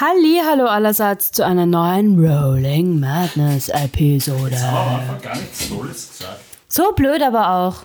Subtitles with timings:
[0.00, 4.56] Halli, hallo allerseits zu einer neuen Rolling Madness Episode.
[4.56, 6.40] Aber einfach gar nichts Tolles gesagt.
[6.68, 7.84] So blöd aber auch.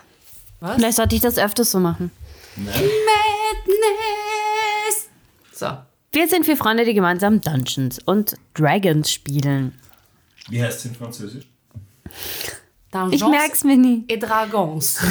[0.62, 0.76] Was?
[0.76, 2.12] Vielleicht sollte ich das öfters so machen.
[2.56, 2.74] Nein.
[3.66, 5.10] Madness!
[5.52, 5.78] So.
[6.14, 9.78] Wir sind vier Freunde, die gemeinsam Dungeons und Dragons spielen.
[10.48, 11.50] Wie heißt es in Französisch?
[12.92, 14.06] Dungeons Ich merk's mir nie.
[14.08, 15.00] et Dragons.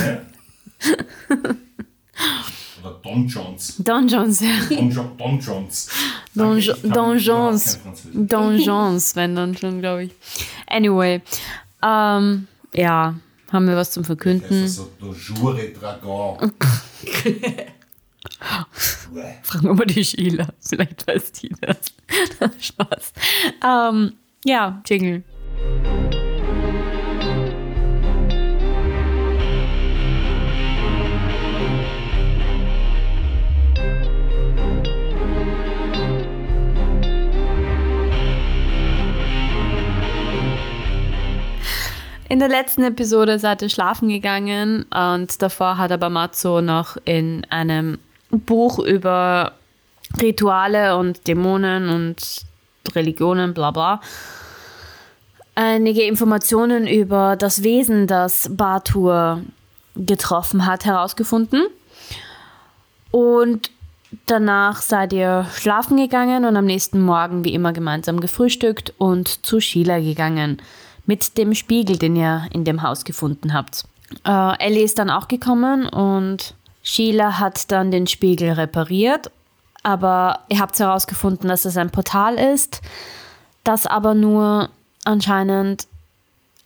[2.85, 3.77] Oder Don Johns.
[3.79, 4.49] Dungeons, ja.
[4.69, 5.89] Donjons.
[6.83, 7.41] überhaupt kein
[7.83, 8.13] Französisch.
[8.13, 10.11] Donjons, wenn dann schon, glaube ich.
[10.67, 11.23] Anyway.
[11.83, 13.15] Ähm, ja,
[13.51, 14.63] haben wir was zum Verkünden?
[14.63, 16.37] Also so Donjour et Dragon.
[19.43, 20.49] Fragen wir mal die Sheila.
[20.61, 21.79] Vielleicht weiß die das.
[22.61, 23.13] Spaß.
[23.65, 24.13] Ähm,
[24.45, 25.23] ja, Jingle.
[42.29, 47.47] In der letzten Episode seid ihr schlafen gegangen und davor hat aber Matzo noch in
[47.51, 47.99] einem
[48.31, 49.53] Buch über
[50.21, 52.47] Rituale und Dämonen und
[52.95, 54.01] Religionen, bla bla,
[55.55, 59.43] einige Informationen über das Wesen, das Batur
[59.95, 61.63] getroffen hat, herausgefunden.
[63.11, 63.71] Und
[64.27, 69.61] danach seid ihr schlafen gegangen und am nächsten Morgen wie immer gemeinsam gefrühstückt und zu
[69.61, 70.61] Sheila gegangen
[71.07, 73.85] mit dem Spiegel, den ihr in dem Haus gefunden habt.
[74.27, 79.31] Äh, Ellie ist dann auch gekommen und Sheila hat dann den Spiegel repariert,
[79.83, 82.81] aber ihr habt herausgefunden, dass es ein Portal ist,
[83.65, 84.71] das aber nur
[85.05, 85.87] anscheinend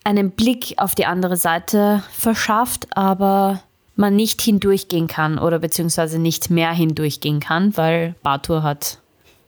[0.05, 3.61] einen Blick auf die andere Seite verschafft, aber
[3.97, 8.99] man nicht hindurchgehen kann oder beziehungsweise nicht mehr hindurchgehen kann, weil Batur hat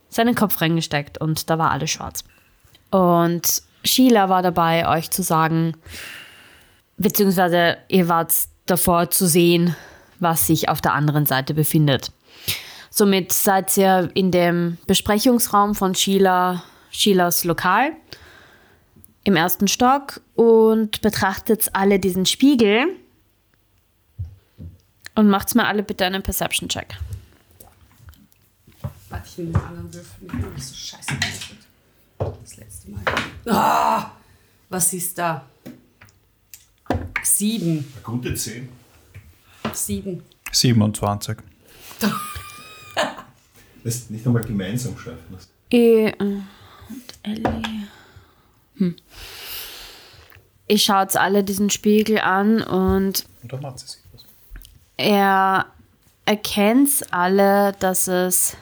[0.09, 2.23] seinen Kopf reingesteckt und da war alles schwarz.
[2.91, 5.75] Und Sheila war dabei, euch zu sagen,
[6.97, 8.33] beziehungsweise ihr wart
[8.65, 9.75] davor zu sehen,
[10.19, 12.11] was sich auf der anderen Seite befindet.
[12.89, 17.93] Somit seid ihr in dem Besprechungsraum von Sheila, Sheilas Lokal
[19.23, 22.87] im ersten Stock und betrachtet alle diesen Spiegel
[25.15, 26.97] und macht's mal alle bitte einen Perception-Check.
[29.09, 30.27] Warte, ich nehme den anderen Würfel.
[30.29, 31.13] Oh, so scheiße.
[32.41, 33.01] Das letzte Mal.
[33.47, 34.11] Ah,
[34.69, 35.45] was ist da?
[37.23, 37.91] Sieben.
[37.95, 38.69] Eine gute 10.
[39.73, 40.23] Sieben.
[40.51, 41.37] 27.
[43.83, 45.25] Das nicht einmal gemeinsam schaffen.
[45.31, 46.43] Das Ich, äh, und
[47.23, 47.87] Ellie.
[48.77, 48.95] Hm.
[50.67, 54.25] Ihr schaut alle diesen Spiegel an und Und dann macht sie sich was.
[54.97, 55.65] er
[56.25, 58.55] erkennt alle, dass es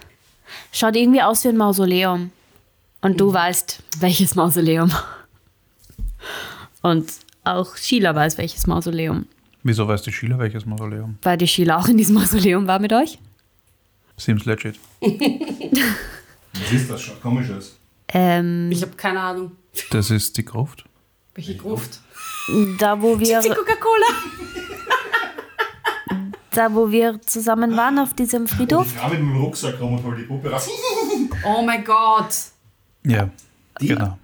[0.72, 2.32] schaut irgendwie aus wie ein Mausoleum.
[3.02, 4.92] Und du weißt, welches Mausoleum.
[6.82, 7.12] Und
[7.44, 9.26] auch Sheila weiß, welches Mausoleum.
[9.64, 11.18] Wieso weiß die Schüler welches Mausoleum?
[11.22, 13.20] Weil die Sheila auch in diesem Mausoleum war mit euch.
[14.18, 14.78] Seems legit.
[15.02, 17.02] Was ist das?
[17.02, 17.78] Schaut komisch aus.
[18.10, 19.52] Ähm, Ich habe keine Ahnung.
[19.92, 20.84] Das ist die Gruft.
[21.36, 22.00] Welche Gruft?
[22.80, 24.08] da, wo wir, Die Coca-Cola.
[26.52, 28.88] da, wo wir zusammen waren auf diesem Und Friedhof.
[28.88, 30.68] ich fahre mit dem Rucksack rum und hol die Puppe raus.
[31.46, 32.34] Oh mein Gott.
[33.04, 33.30] Ja,
[33.82, 33.88] Die?
[33.88, 34.18] genau.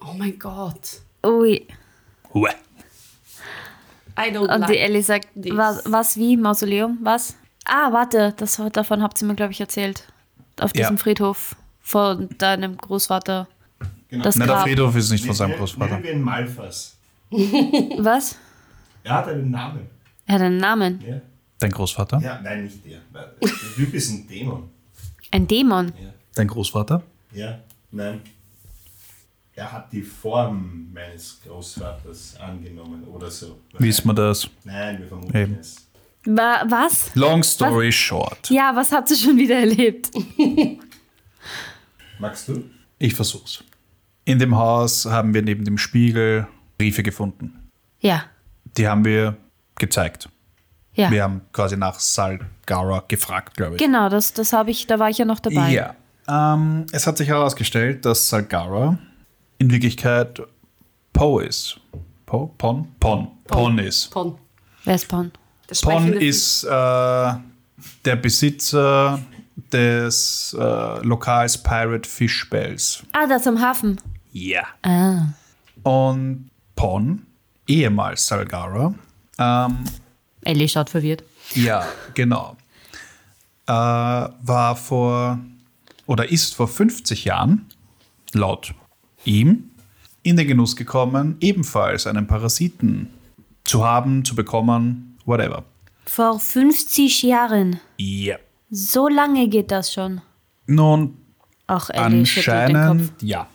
[0.00, 1.00] Oh mein Gott.
[1.24, 1.66] Ui.
[2.34, 2.48] Hue.
[4.18, 5.56] I don't Und die like Ellie sagt, this.
[5.56, 6.36] was, was wie?
[6.36, 6.98] Mausoleum?
[7.02, 7.36] Was?
[7.64, 10.04] Ah, warte, das, davon habt ihr mir, glaube ich, erzählt.
[10.60, 10.82] Auf Ja.
[10.82, 13.46] diesem Friedhof von deinem Großvater.
[14.08, 14.24] Genau.
[14.24, 14.64] Das Na, der Grab.
[14.66, 15.92] Friedhof ist nicht von seinem wir- Großvater.
[15.92, 16.96] Nennen wir ihn Malfas.
[17.98, 18.36] Was?
[19.04, 19.86] Er hat einen Namen.
[20.26, 21.00] Er hat einen Namen.
[21.06, 21.20] Ja.
[21.60, 22.18] Dein Großvater?
[22.20, 23.00] ja, nein, nicht der.
[23.12, 23.34] Der
[23.76, 24.70] Typ ist ein Dämon.
[25.30, 25.92] Ein Dämon.
[26.34, 27.02] Dein Großvater?
[27.32, 27.58] Ja,
[27.90, 28.20] nein.
[29.54, 33.58] Er hat die Form meines Großvaters angenommen oder so.
[33.78, 34.48] Wissen wir das?
[34.62, 35.54] Nein, wir vermuten Eben.
[35.58, 35.88] es.
[36.24, 37.14] Wa was?
[37.16, 38.50] Long story short.
[38.50, 40.10] Ja, was habt ihr schon wieder erlebt?
[42.18, 42.64] Magst du?
[42.98, 43.64] Ich versuch's.
[44.24, 46.46] In dem Haus haben wir neben dem Spiegel
[46.76, 47.70] Briefe gefunden.
[48.00, 48.24] Ja.
[48.76, 49.36] Die haben wir
[49.76, 50.28] gezeigt.
[50.94, 51.10] Ja.
[51.10, 53.80] Wir haben quasi nach Salgara gefragt, glaube ich.
[53.80, 55.70] Genau, das, das habe ich, da war ich ja noch dabei.
[55.70, 55.94] Ja.
[56.28, 58.98] Ähm, es hat sich herausgestellt, dass Salgara
[59.58, 60.42] in Wirklichkeit
[61.12, 61.80] Po ist.
[62.26, 62.54] Po?
[62.58, 62.88] Pon?
[63.00, 63.28] Pon.
[63.46, 64.10] Pon ist.
[64.10, 64.38] Pon.
[64.84, 65.32] Wer ist Pon?
[65.68, 66.68] Der Pon ist äh,
[68.04, 69.18] der Besitzer
[69.72, 73.02] des äh, Lokals Pirate Fish Bells.
[73.12, 74.00] Ah, das am Hafen.
[74.32, 74.64] Ja.
[74.82, 75.28] Ah.
[75.82, 77.26] Und Pon,
[77.66, 78.94] ehemals Salgara,
[79.38, 79.84] ähm,
[80.44, 81.24] Ellie schaut verwirrt.
[81.54, 81.84] ja,
[82.14, 82.56] genau,
[83.66, 85.38] äh, war vor
[86.08, 87.66] oder ist vor 50 Jahren,
[88.32, 88.74] laut
[89.24, 89.70] ihm,
[90.22, 93.10] in den Genuss gekommen, ebenfalls einen Parasiten
[93.64, 95.64] zu haben, zu bekommen, whatever.
[96.06, 97.78] Vor 50 Jahren.
[97.98, 98.36] Ja.
[98.70, 100.22] So lange geht das schon.
[100.66, 101.16] Nun,
[101.66, 103.46] Ach, Ellie anscheinend, ja.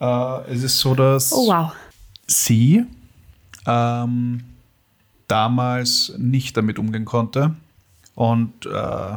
[0.00, 1.72] Äh, es ist so, dass Oh, wow.
[2.26, 2.84] sie
[3.66, 4.42] ähm,
[5.28, 7.54] damals nicht damit umgehen konnte
[8.16, 9.16] und äh,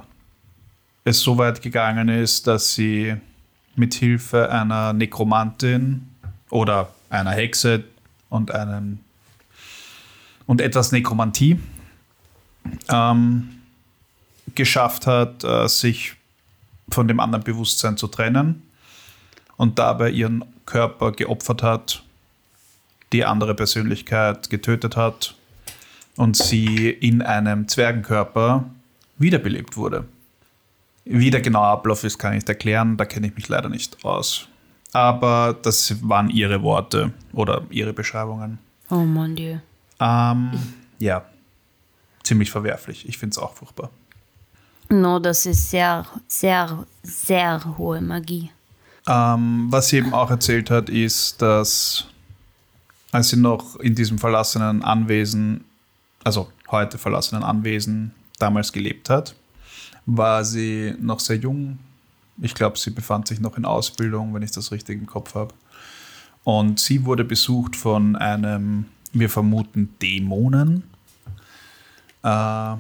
[1.05, 3.15] es so weit gegangen ist, dass sie
[3.75, 6.09] mit Hilfe einer Nekromantin
[6.49, 7.83] oder einer Hexe
[8.29, 8.99] und einem
[10.47, 11.59] und etwas Nekromantie
[12.89, 13.61] ähm,
[14.53, 16.15] geschafft hat, äh, sich
[16.89, 18.63] von dem anderen Bewusstsein zu trennen
[19.57, 22.03] und dabei ihren Körper geopfert hat,
[23.11, 25.35] die andere Persönlichkeit getötet hat
[26.15, 28.65] und sie in einem Zwergenkörper
[29.17, 30.05] wiederbelebt wurde.
[31.05, 34.03] Wie der genaue Ablauf ist, kann ich nicht erklären, da kenne ich mich leider nicht
[34.03, 34.47] aus.
[34.91, 38.59] Aber das waren ihre Worte oder ihre Beschreibungen.
[38.89, 39.57] Oh mon Dieu.
[39.99, 40.51] Ähm,
[40.99, 41.25] ja,
[42.23, 43.07] ziemlich verwerflich.
[43.07, 43.91] Ich finde es auch furchtbar.
[44.89, 48.51] No, das ist sehr, sehr, sehr hohe Magie.
[49.07, 52.07] Ähm, was sie eben auch erzählt hat, ist, dass
[53.11, 55.63] als sie noch in diesem verlassenen Anwesen,
[56.23, 59.35] also heute verlassenen Anwesen, damals gelebt hat,
[60.05, 61.79] war sie noch sehr jung.
[62.41, 65.53] Ich glaube, sie befand sich noch in Ausbildung, wenn ich das richtig im Kopf habe.
[66.43, 70.83] Und sie wurde besucht von einem, wir vermuten, Dämonen
[72.23, 72.75] äh,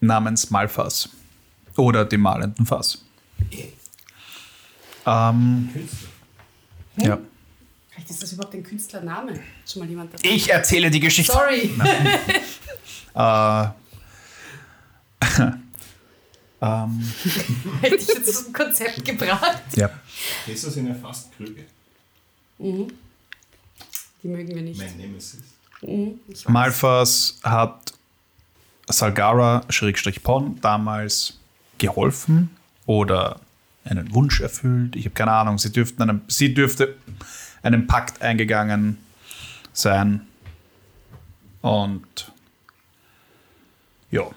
[0.00, 1.08] namens Malfas
[1.76, 3.04] oder dem malenden Fass.
[5.06, 6.08] Ähm, Künstler.
[6.96, 7.18] ja.
[7.90, 9.40] Vielleicht ist das überhaupt ein Künstlername.
[9.66, 10.20] Schon mal jemand das?
[10.22, 11.32] Ich erzähle die Geschichte.
[11.32, 11.70] Sorry.
[13.12, 13.66] Äh,
[16.62, 17.12] ähm,
[17.80, 19.62] Hätte ich jetzt so ein Konzept gebracht.
[19.76, 19.90] ja.
[20.46, 21.64] Das sind ja fast Krüge.
[22.58, 24.78] Die mögen wir nicht.
[24.78, 25.40] Mein Nemesis.
[25.82, 26.20] Mhm.
[26.48, 27.94] Malfas hat
[28.88, 31.38] Salgara Schrägstrich Pon damals
[31.78, 32.50] geholfen
[32.86, 33.40] oder
[33.84, 34.96] einen Wunsch erfüllt.
[34.96, 35.58] Ich habe keine Ahnung.
[35.58, 36.96] Sie, dürften einem, sie dürfte
[37.62, 38.98] einen Pakt eingegangen
[39.72, 40.26] sein.
[41.62, 42.32] Und
[44.10, 44.30] ja,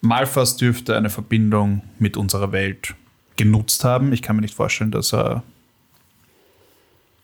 [0.00, 2.94] Malfas dürfte eine Verbindung mit unserer Welt
[3.36, 4.12] genutzt haben.
[4.12, 5.42] Ich kann mir nicht vorstellen, dass er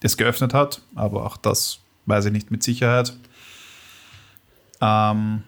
[0.01, 3.17] das geöffnet hat, aber auch das weiß ich nicht mit Sicherheit.
[4.81, 5.45] Ähm,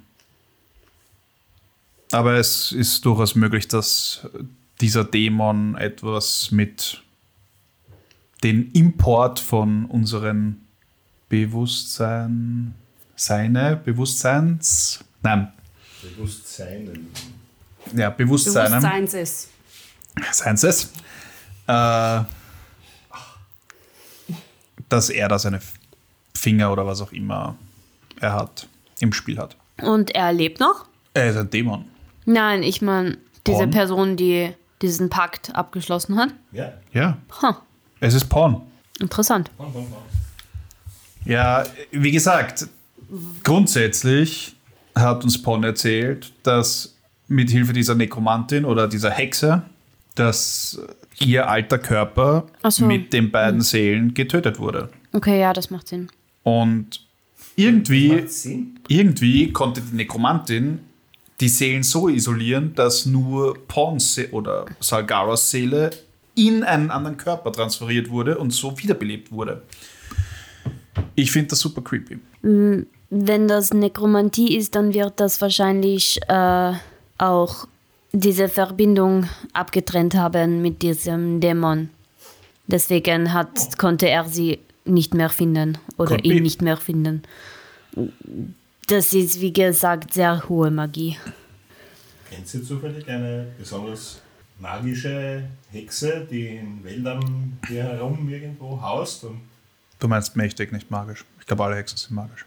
[2.13, 4.29] aber es ist durchaus möglich, dass
[4.81, 7.03] dieser Dämon etwas mit
[8.45, 10.61] den Import von unseren
[11.29, 12.75] Bewusstsein,
[13.17, 15.53] seine Bewusstseins, nein,
[16.11, 17.09] Bewusstsein.
[17.95, 19.49] ja, Bewusstseinem, Bewusstseinses.
[20.33, 20.93] Sciences,
[21.67, 22.21] äh,
[24.89, 25.61] dass er da seine
[26.37, 27.57] Finger oder was auch immer
[28.21, 28.69] er hat,
[29.01, 29.57] im Spiel hat.
[29.83, 30.87] Und er lebt noch?
[31.15, 31.85] Er ist ein Dämon.
[32.27, 33.71] Nein, ich meine, diese Porn?
[33.71, 34.53] Person, die
[34.83, 36.31] diesen Pakt abgeschlossen hat.
[36.53, 36.73] Ja.
[36.93, 37.55] Ja, Huh,
[38.01, 38.63] es ist Porn.
[39.01, 39.51] interessant.
[39.59, 39.99] Bam, bam, bam.
[41.25, 42.69] Ja, wie gesagt,
[43.43, 44.57] grundsätzlich
[44.95, 46.97] hat uns Pon erzählt, dass
[47.29, 49.63] mit Hilfe dieser Nekromantin oder dieser Hexe,
[50.15, 50.81] dass
[51.19, 52.87] ihr alter Körper so.
[52.87, 54.91] mit den beiden Seelen getötet wurde.
[55.13, 56.09] Okay, ja, das macht Sinn.
[56.43, 57.01] Und
[57.57, 58.81] irgendwie, Sinn.
[58.89, 60.81] irgendwie konnte die Nekromantin
[61.41, 65.91] die Seelen so isolieren, dass nur Pons oder Salgaras Seele
[66.35, 69.63] in einen anderen Körper transferiert wurde und so wiederbelebt wurde.
[71.15, 72.19] Ich finde das super creepy.
[73.11, 76.73] Wenn das Nekromantie ist, dann wird das wahrscheinlich äh,
[77.19, 77.67] auch
[78.13, 81.91] diese Verbindung abgetrennt haben mit diesem Dämon.
[82.67, 87.23] Deswegen hat, konnte er sie nicht mehr finden oder Could ihn nicht mehr finden.
[88.89, 91.17] Das ist, wie gesagt, sehr hohe Magie.
[92.31, 94.21] Kennt ihr zufällig eine besonders
[94.59, 99.41] magische Hexe, die in Wäldern hier herum irgendwo haust und
[100.01, 101.25] Du meinst mächtig, nicht magisch.
[101.41, 102.45] Ich glaube, alle Hexen sind magisch.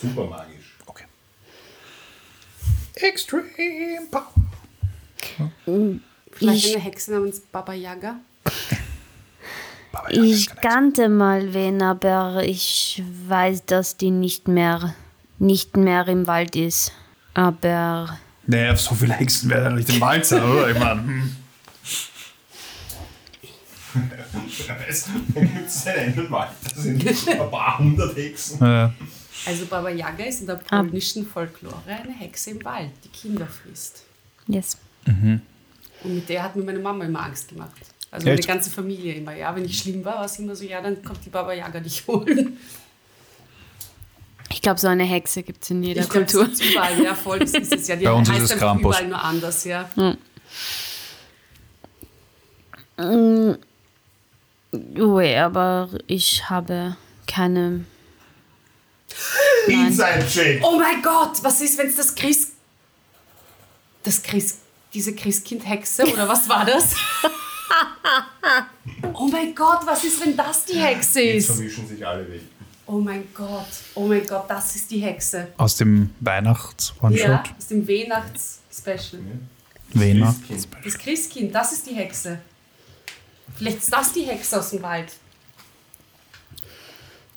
[0.00, 0.74] Super magisch?
[0.86, 1.04] Okay.
[2.96, 4.32] Extreme Power.
[6.32, 8.16] Vielleicht Ich- eine Hexe namens Baba Yaga.
[9.92, 14.94] Baba Yaga ist Ich kannte mal wen, aber ich weiß, dass die nicht mehr,
[15.38, 16.92] nicht mehr im Wald ist.
[17.34, 20.70] Aber Naja, so viele Hexen werden ja nicht im Wald sein, oder?
[20.70, 21.36] Ich meine, hm.
[24.88, 28.60] Es gibt es einen Wald, da sind ein paar hundert Hexen.
[28.60, 28.88] äh,
[29.46, 34.04] Also Baba Yaga ist in der polnischen Folklore eine Hexe im Wald, die Kinder frisst.
[34.46, 34.78] yes.
[35.06, 37.72] Und mit der hat mir meine Mama immer Angst gemacht.
[38.10, 38.46] Also Echt?
[38.46, 39.34] meine ganze Familie immer.
[39.34, 41.80] Ja, wenn ich schlimm war, war es immer so, ja, dann kommt die Baba Yaga
[41.80, 42.58] dich holen.
[44.50, 46.44] Ich glaube, so eine Hexe gibt es in jeder Ich glaub, Kultur.
[46.46, 47.38] gibt's überall, ja, voll.
[47.40, 47.96] Das ist es ja.
[47.96, 48.96] Die Bei uns ist heißt es einfach Krampus.
[48.96, 49.90] überall nur anders, ja.
[54.96, 56.96] Ui, aber ich habe
[57.26, 57.84] keine.
[59.68, 60.62] Inside Check.
[60.64, 62.52] Oh mein Gott, was ist, wenn es das Christ...
[64.02, 64.58] Das Christ...
[64.92, 66.94] Diese Christkind-Hexe, oder was war das?
[69.12, 71.56] oh mein Gott, was ist, wenn das die Hexe Jetzt ist?
[71.56, 72.48] vermischen sich alle Welten.
[72.86, 75.48] Oh mein Gott, oh mein Gott, das ist die Hexe.
[75.56, 77.26] Aus dem Weihnachts-One-Shot.
[77.26, 79.22] Ja, aus dem Weihnachts-Special.
[80.46, 80.84] Christkind.
[80.84, 82.38] Das Christkind, das ist die Hexe.
[83.56, 85.12] Vielleicht ist das die Hexe aus dem Wald.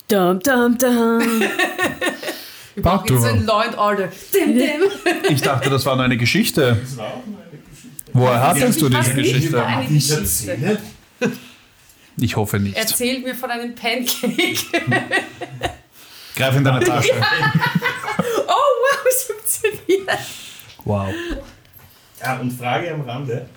[0.07, 1.41] Dum, dum, dum.
[2.75, 4.09] Wir brauchen jetzt ein Law and Order.
[4.33, 4.81] Dim, dim.
[5.29, 6.77] Ich dachte, das war nur eine Geschichte.
[6.81, 8.11] Das war auch nur eine Geschichte.
[8.13, 9.65] Woher hattest du diese Geschichte?
[9.65, 10.51] eine Ich Geschichte.
[10.51, 10.79] erzähle.
[12.19, 12.77] Ich hoffe nicht.
[12.77, 14.57] Erzählt mir von einem Pancake.
[16.35, 17.11] Greif in deine Tasche.
[18.49, 20.09] Oh wow, es funktioniert.
[20.85, 21.13] Wow.
[22.21, 23.47] Ja, und Frage am Rande.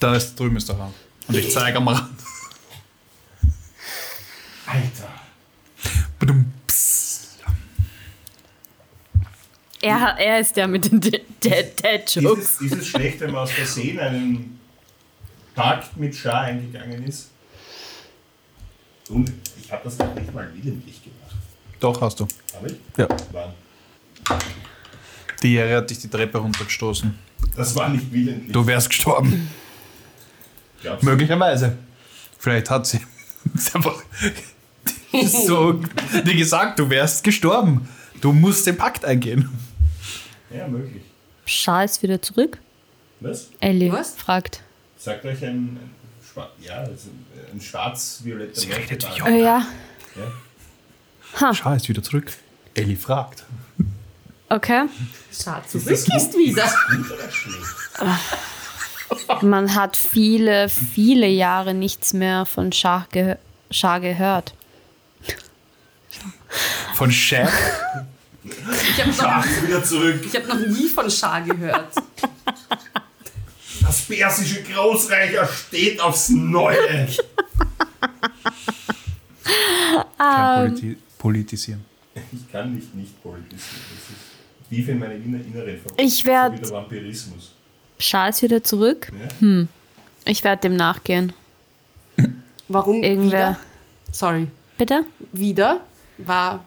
[0.00, 0.94] Da ist drüben ist der Raum.
[1.28, 2.08] Und ich zeige am Rand.
[4.66, 5.08] Alter.
[9.82, 12.44] Er, er ist der mit den Dead, dead Jokes.
[12.44, 14.58] Ist es, ist es schlecht, wenn man aus Versehen einen
[15.54, 17.30] Pakt mit Schar eingegangen ist?
[19.08, 19.32] Und
[19.62, 21.36] ich habe das doch nicht mal willentlich gemacht.
[21.78, 22.26] Doch, hast du.
[22.54, 22.76] Habe ich?
[22.96, 23.06] Ja.
[23.30, 23.52] Wann?
[25.42, 27.16] Die Jere hat dich die Treppe runtergestoßen.
[27.54, 28.52] Das war nicht willentlich.
[28.52, 29.48] Du wärst gestorben.
[30.82, 31.06] Glaubst du?
[31.06, 31.78] Möglicherweise.
[32.38, 33.00] Vielleicht hat sie
[33.54, 34.02] ist einfach
[35.46, 35.72] so
[36.24, 37.88] dir gesagt, du wärst gestorben.
[38.20, 39.48] Du musst den Pakt eingehen.
[40.50, 41.02] Ja, möglich.
[41.44, 42.58] Schar ist wieder zurück.
[43.20, 43.48] Was?
[43.60, 44.14] Ellie Was?
[44.14, 44.62] fragt.
[44.98, 45.90] Sagt euch ein, ein,
[46.32, 46.84] Schwa ja,
[47.52, 49.66] ein schwarz-violetter Sie redet wie Äh, ja,
[50.16, 51.54] Ja.
[51.54, 52.32] Schau ist wieder zurück.
[52.74, 53.44] Ellie fragt.
[54.48, 54.84] okay.
[55.30, 56.70] Ist zurück ist wieder.
[59.42, 63.36] Man hat viele, viele Jahre nichts mehr von Schar, ge
[63.70, 64.54] Schar gehört.
[66.94, 67.48] Von Shaq.
[68.44, 70.20] Ich habe noch, Ach, wieder zurück.
[70.24, 71.92] ich hab noch nie von Schar gehört.
[73.82, 75.32] Das persische Großreich
[75.66, 77.08] steht aufs Neue.
[80.18, 81.84] Kein Politi politisieren.
[82.32, 83.82] Ich kann nicht nicht politisieren.
[83.90, 87.52] Das ist tief in meine inner innere Ver Ich werd- So Vampirismus.
[87.98, 89.10] Schar ist wieder zurück.
[89.40, 89.66] Ja?
[90.24, 91.32] Ich werde dem nachgehen.
[92.68, 93.28] Warum Irgendwer.
[93.28, 93.58] wieder?
[94.12, 94.48] Sorry.
[94.78, 95.04] Bitte?
[95.32, 95.80] Wieder
[96.18, 96.64] war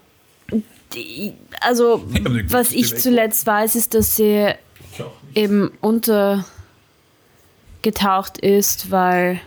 [0.93, 2.03] Die, also,
[2.49, 4.53] was ich zuletzt weiß, ist, dass sie
[4.91, 5.03] Ich
[5.35, 9.39] eben untergetaucht ist, weil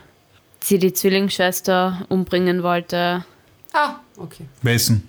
[0.60, 3.24] sie die Zwillingsschwester umbringen wollte.
[3.72, 4.44] Ah, okay.
[4.62, 5.08] Wessen?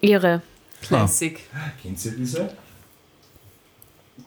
[0.00, 0.42] Ihre.
[0.82, 1.40] Classic.
[1.82, 2.54] Kennt ihr diese?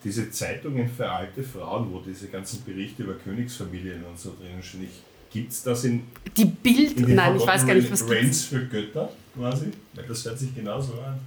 [0.03, 4.89] Diese Zeitungen für alte Frauen, wo diese ganzen Berichte über Königsfamilien und so drinnen stehen.
[5.31, 6.03] Gibt es das in,
[6.35, 6.97] Die Bild.
[6.99, 8.09] in Nein, ich weiß gar nicht, was.
[8.09, 9.71] Realms für Götter quasi?
[9.93, 11.19] Weil das hört sich genauso an.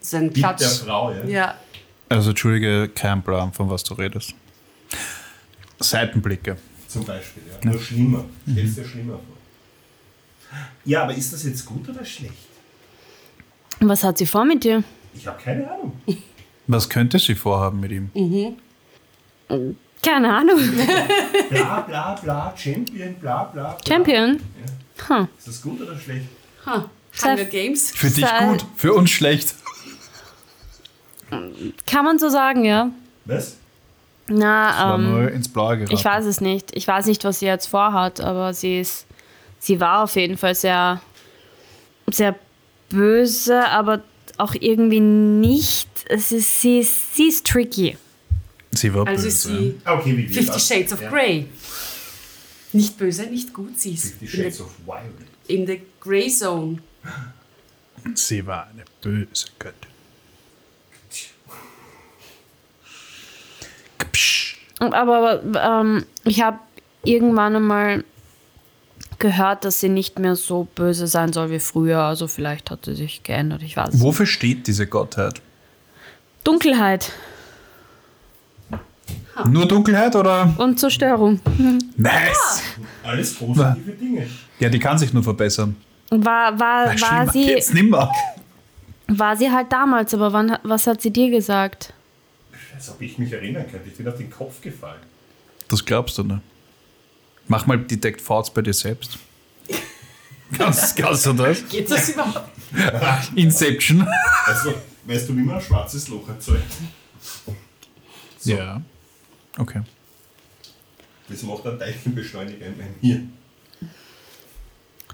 [0.00, 0.68] Das ist ein Bild der.
[0.68, 1.24] Frau, ja.
[1.24, 1.54] Ja.
[2.08, 4.34] Also, entschuldige, kein Plan, von was du redest.
[5.80, 6.56] Seitenblicke.
[6.86, 7.70] Zum Beispiel, ja.
[7.70, 8.24] Nur schlimmer.
[8.46, 8.52] Mhm.
[8.52, 10.58] Stellst dir schlimmer vor.
[10.84, 12.32] Ja, aber ist das jetzt gut oder schlecht?
[13.80, 14.82] Was hat sie vor mit dir?
[15.14, 16.00] Ich habe keine Ahnung.
[16.66, 18.10] Was könnte sie vorhaben mit ihm?
[20.02, 20.60] Keine Ahnung.
[21.50, 23.70] Bla bla bla, Champion, bla bla.
[23.70, 23.76] bla.
[23.86, 24.38] Champion?
[25.08, 25.22] Ja.
[25.22, 25.26] Huh.
[25.38, 26.26] Ist das gut oder schlecht?
[26.66, 26.82] Huh.
[27.22, 27.90] Hunger Games.
[27.90, 29.54] Für dich gut, für uns schlecht.
[31.86, 32.90] Kann man so sagen, ja.
[33.24, 33.56] Was?
[34.28, 35.94] Na, War ähm, nur ins Blaue geraten.
[35.94, 36.76] ich weiß es nicht.
[36.76, 39.06] Ich weiß nicht, was sie jetzt vorhat, aber sie ist,
[39.58, 41.00] sie war auf jeden Fall sehr,
[42.10, 42.34] sehr
[42.90, 44.02] böse, aber
[44.36, 45.88] auch irgendwie nicht.
[46.08, 47.96] Es ist, sie, ist, sie ist tricky.
[48.78, 49.28] Sie war Also böse.
[49.28, 50.58] ist sie Okay, wie Fifty?
[50.60, 51.10] Shades of Ja.
[51.10, 51.46] Grey.
[52.72, 53.78] Nicht böse, nicht gut.
[53.78, 55.28] Sie ist Fifty in Shades der, of Violet.
[55.48, 56.78] in der Grey Zone.
[58.14, 59.88] Sie war eine böse Göttin.
[63.98, 64.56] Kpsch.
[64.80, 66.58] Aber ähm, ich habe
[67.04, 68.04] irgendwann einmal
[69.18, 72.00] gehört, dass sie nicht mehr so böse sein soll wie früher.
[72.00, 73.62] Also vielleicht hat sie sich geändert.
[73.62, 73.94] Ich weiß.
[73.94, 74.02] nicht.
[74.02, 75.40] Wofür steht diese Gottheit?
[76.44, 77.12] Dunkelheit
[79.46, 80.52] Nur Dunkelheit oder?
[80.58, 81.40] und Zerstörung.
[81.96, 82.62] Nice!
[83.02, 84.26] Alles positive Dinge.
[84.58, 85.76] Ja, die kann sich nur verbessern.
[86.10, 88.12] War, war, Na, war, sie, geht's nimmer.
[89.08, 91.92] war sie halt damals, aber wann, was hat sie dir gesagt?
[92.74, 93.88] Als ob ich mich erinnern könnte.
[93.88, 95.00] Ich bin auf den Kopf gefallen.
[95.68, 96.40] Das glaubst du, ne?
[97.48, 99.18] Mach mal Detect Thoughts bei dir selbst.
[100.56, 101.66] Kannst, kannst du das?
[101.68, 102.48] Geht das überhaupt?
[103.34, 104.06] Inception.
[104.46, 106.62] Also, weißt du, wie man ein schwarzes Loch erzeugt?
[107.20, 107.54] So.
[108.50, 108.80] Ja.
[109.58, 109.82] Okay.
[111.28, 113.32] Das macht ein Teilchenbeschleuniger in meinem Hirn.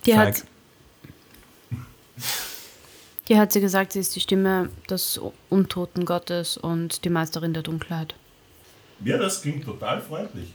[0.06, 0.36] Die Feig.
[0.36, 0.44] hat,
[3.28, 7.62] die hat sie gesagt, sie ist die Stimme des untoten Gottes und die Meisterin der
[7.62, 8.14] Dunkelheit.
[9.04, 10.52] Ja, das klingt total freundlich.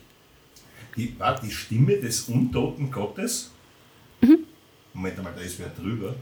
[0.95, 3.51] Die, war die Stimme des untoten Gottes?
[4.93, 6.15] Moment einmal, da ist wer drüber.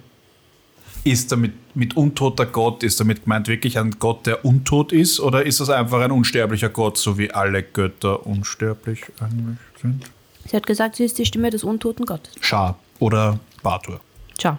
[1.04, 5.20] Ist damit mit untoter Gott, ist damit gemeint wirklich ein Gott, der untot ist?
[5.20, 10.04] Oder ist das einfach ein unsterblicher Gott, so wie alle Götter unsterblich eigentlich sind?
[10.48, 12.34] Sie hat gesagt, sie ist die Stimme des untoten Gottes.
[12.42, 14.00] Schar oder Batur.
[14.38, 14.58] Ciao.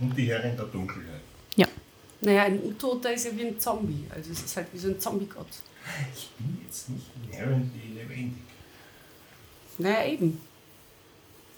[0.00, 1.20] Und die Herrin der Dunkelheit.
[1.56, 1.66] Ja.
[2.20, 4.04] Naja, ein Untoter ist ja wie ein Zombie.
[4.10, 5.46] Also es ist halt wie so ein Zombie-Gott.
[6.14, 8.42] Ich bin jetzt nicht inherently lebendig.
[9.78, 10.32] Naja, eben.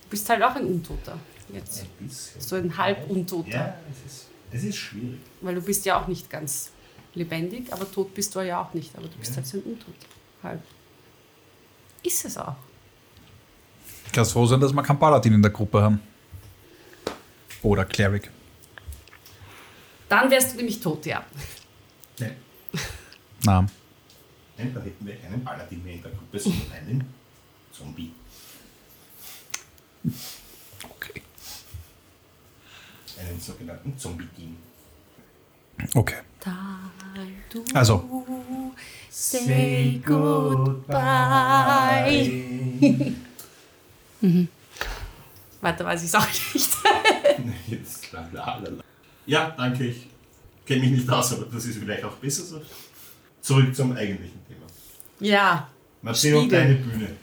[0.03, 1.19] Du bist halt auch ein Untoter.
[1.53, 1.83] Jetzt.
[1.83, 2.41] Ein bisschen.
[2.41, 3.49] So ein Halbuntoter.
[3.51, 5.21] Ja, es ist, es ist schwierig.
[5.41, 6.71] Weil du bist ja auch nicht ganz
[7.15, 8.95] lebendig, aber tot bist du ja auch nicht.
[8.97, 9.93] Aber du bist halt so ein Untoter.
[10.43, 10.63] Halb.
[12.03, 12.57] Ist es auch.
[14.13, 16.01] Kannst froh sein, dass wir keinen Paladin in der Gruppe haben.
[17.63, 18.31] Oder Cleric.
[20.09, 21.25] Dann wärst du nämlich tot, ja.
[22.19, 22.37] Nein.
[23.45, 23.67] Na,
[24.57, 27.15] Nein, da hätten wir keinen Paladin mehr in der Gruppe, sondern einen
[27.73, 28.13] Zombie.
[30.83, 31.23] okay.
[33.41, 34.55] Einen sogenannten Zombie-Team.
[35.95, 36.17] Okay.
[36.41, 38.05] Time to Also.
[39.09, 40.93] say goodbye.
[45.63, 46.69] Weiter weiß ich es auch nicht.
[47.69, 48.09] Jetzt.
[49.25, 50.07] Ja, danke, ich
[50.67, 52.61] kenne mich nicht aus, aber das ist vielleicht auch besser so.
[53.41, 54.67] Zurück zum eigentlichen Thema.
[55.19, 55.67] Ja,
[56.03, 57.17] Matteo, deine Bühne.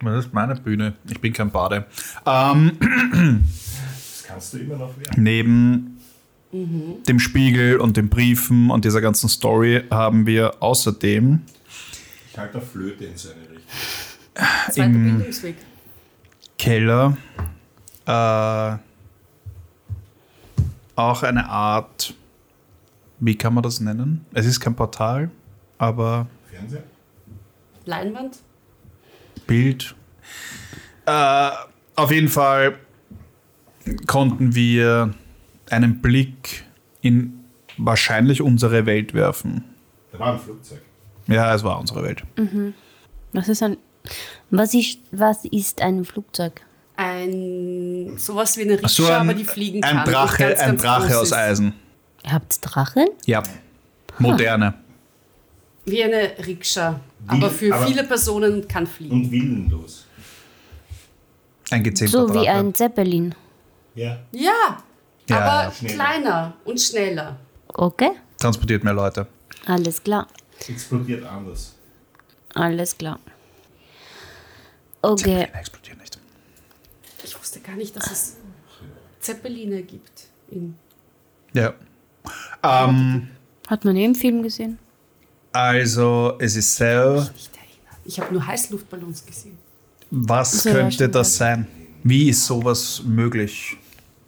[0.00, 0.94] Das ist meine Bühne.
[1.08, 1.86] Ich bin kein Bade.
[2.24, 2.78] Ähm,
[4.26, 5.22] kannst du immer noch werden.
[5.22, 5.92] neben
[6.52, 11.42] dem Spiegel und den Briefen und dieser ganzen Story haben wir außerdem
[12.32, 13.62] Ich halte Flöte in seine Richtung.
[14.70, 15.56] zweiter Im- Bildungsweg.
[16.58, 17.16] Keller
[18.06, 18.76] äh,
[20.94, 22.14] auch eine Art,
[23.20, 24.24] wie kann man das nennen?
[24.32, 25.30] Es ist kein Portal,
[25.76, 26.82] aber Fernseher?
[27.84, 28.38] Leinwand?
[29.46, 29.94] Bild.
[31.04, 31.50] Äh,
[31.96, 32.78] auf jeden Fall
[34.06, 35.14] konnten wir
[35.70, 36.64] einen Blick
[37.02, 37.44] in
[37.78, 39.64] wahrscheinlich unsere Welt werfen.
[40.12, 40.80] Da war ein Flugzeug.
[41.26, 42.22] Ja, es war unsere Welt.
[43.32, 43.76] Was ist ein.
[44.50, 46.60] Was ist, was ist ein Flugzeug?
[46.96, 49.98] Ein, sowas wie eine Rikscha, So ein, aber die fliegen kann.
[49.98, 51.32] ein und Drache, ganz, ein ganz Drache aus ist.
[51.32, 51.72] Eisen.
[52.24, 53.06] Ihr habt Drachen?
[53.26, 53.42] Ja.
[54.18, 54.74] Moderne.
[55.84, 59.12] Wie eine Rikscha, aber für aber- viele Personen kann fliegen.
[59.14, 60.06] Und willenlos.
[61.70, 62.50] Ein gezähmter So wie Drache.
[62.52, 63.34] ein Zeppelin.
[63.96, 64.18] Ja.
[64.30, 64.76] Ja,
[65.28, 65.94] Ja, aber ja, schneller.
[65.94, 67.36] kleiner und schneller.
[67.68, 68.10] Okay?
[68.38, 69.26] Transportiert mehr Leute.
[69.66, 70.28] Alles klar.
[70.68, 71.74] Explodiert anders.
[72.54, 73.18] Alles klar.
[75.02, 75.16] Okay.
[75.40, 76.18] Zeppelin explodieren nicht.
[77.24, 78.36] Ich wusste gar nicht, dass es
[79.20, 80.28] Zeppeline gibt.
[80.50, 80.76] In
[81.52, 81.74] Ja.
[82.62, 83.28] Ähm,
[83.68, 84.78] Hat man eh im Film gesehen?
[85.52, 87.96] also, es ist so, nicht erinnern.
[88.04, 89.56] Ich habe nur Heißluftballons gesehen.
[90.10, 91.66] was So, könnte das sein?
[92.04, 93.76] Wie ist sowas möglich?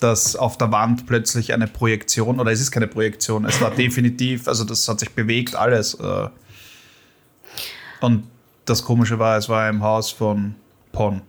[0.00, 4.46] Dass auf der Wand plötzlich eine Projektion, oder es ist keine Projektion, es war definitiv,
[4.46, 5.94] also das hat sich bewegt, alles.
[5.94, 6.28] äh.
[8.00, 8.28] Und
[8.64, 10.54] das Komische war, es war im Haus von
[10.92, 11.22] Pon,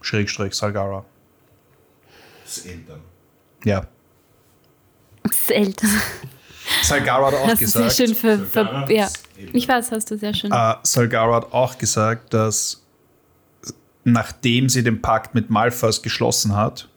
[0.00, 1.04] Schrägstrich Salgara.
[2.44, 3.00] Das Eltern.
[3.64, 3.86] Ja.
[5.30, 5.88] Selten.
[6.82, 8.14] Salgara hat auch Hast du sehr gesagt, schön
[8.48, 9.08] Salgara ver, ja.
[9.36, 9.56] Eltern.
[9.56, 10.50] Ich weiß, hast du sehr schön.
[10.52, 12.82] Äh, Salgara hat auch gesagt, dass
[14.04, 16.88] nachdem sie den Pakt mit Malphas geschlossen hat,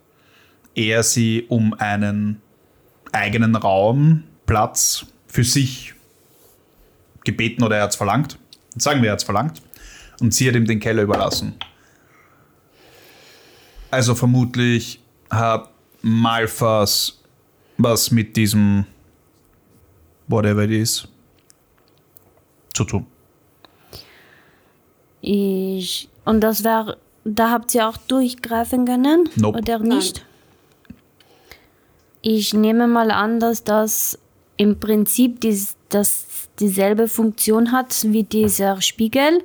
[0.80, 2.42] er sie um einen
[3.12, 5.94] eigenen Raum, Platz für sich
[7.26, 8.40] gebeten oder er hat es verlangt.
[8.78, 9.62] Sagen wir, er hat es verlangt.
[10.22, 11.56] Und sie hat ihm den Keller überlassen.
[13.92, 15.70] Also vermutlich hat
[16.02, 17.20] Malphas
[17.78, 18.86] was mit diesem
[20.28, 21.08] whatever it is
[22.74, 23.06] zu tun.
[25.22, 29.30] Ich, und das war, da habt ihr auch durchgreifen können?
[29.36, 29.60] Nope.
[29.60, 30.26] Oder nicht?
[32.22, 34.20] Ich nehme mal an, dass das
[34.58, 39.44] im Prinzip dies, das dieselbe Funktion hat wie dieser Spiegel,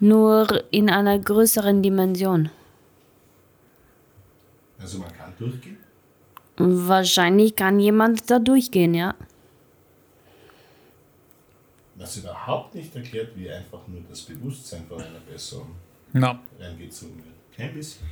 [0.00, 2.50] nur in einer größeren Dimension.
[4.78, 5.78] Also man kann durchgehen.
[6.56, 9.14] Wahrscheinlich kann jemand da durchgehen, ja.
[11.96, 15.66] was überhaupt nicht erklärt, wie einfach nur das Bewusstsein von einer Person
[16.12, 17.56] Na, reingezogen wird.
[17.56, 18.06] Kein bisschen.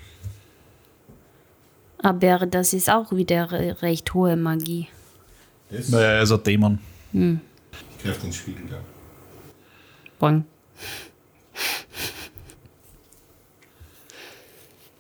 [2.03, 4.89] Aber das ist auch wieder re- recht hohe Magie.
[5.71, 6.79] Das naja, er ist ein Dämon.
[8.03, 8.85] greift den Spiegel an.
[10.19, 10.45] Boing.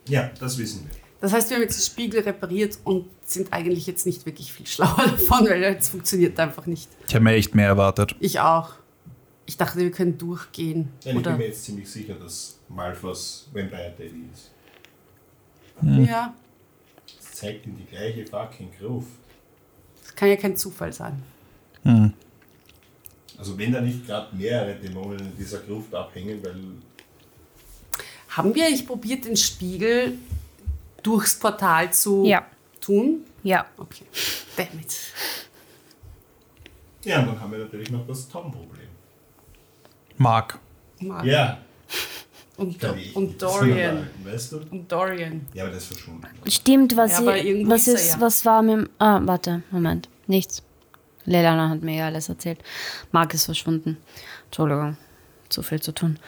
[0.09, 0.97] Ja, das wissen wir.
[1.21, 4.67] Das heißt, wir haben jetzt den Spiegel repariert und sind eigentlich jetzt nicht wirklich viel
[4.67, 6.88] schlauer davon, weil jetzt funktioniert einfach nicht.
[7.07, 8.17] Ich habe mir echt mehr erwartet.
[8.19, 8.71] Ich auch.
[9.47, 10.88] Ich dachte, wir können durchgehen.
[11.05, 14.51] Nein, ich bin mir jetzt ziemlich sicher, dass Malfas Vampire Daddy ist.
[15.83, 16.41] Ja, Das
[17.42, 19.09] zeigt ihm die gleiche fucking Gruft.
[20.05, 21.22] das kann ja kein Zufall sein.
[21.83, 22.12] Hm.
[23.37, 26.57] Also wenn da nicht gerade mehrere Dämonen in dieser Gruft abhängen, weil
[28.28, 30.18] Haben wir eigentlich probiert, den Spiegel
[31.02, 32.46] durchs Portal zu Ja.
[32.81, 33.24] tun?
[33.42, 33.66] Ja.
[33.76, 34.05] Okay.
[34.57, 34.96] Damn it.
[37.05, 38.88] ja, und dann haben wir natürlich noch das Tom-Problem.
[40.18, 40.59] Mark.
[41.00, 41.24] Mark.
[41.26, 41.59] Ja,
[42.62, 44.07] Und, ich und Dorian.
[44.25, 44.59] Weißt du?
[44.70, 45.46] Und Dorian.
[45.53, 46.27] Ja, aber das ist verschwunden.
[46.48, 48.20] Stimmt, was, Ja, irgendwie was ist ist, ja.
[48.20, 50.62] was war mit dem, ah, warte, Moment, nichts.
[51.25, 52.59] Lelana hat mir ja alles erzählt.
[53.11, 53.96] Mark ist verschwunden.
[54.46, 54.96] Entschuldigung,
[55.48, 56.18] zu viel zu tun.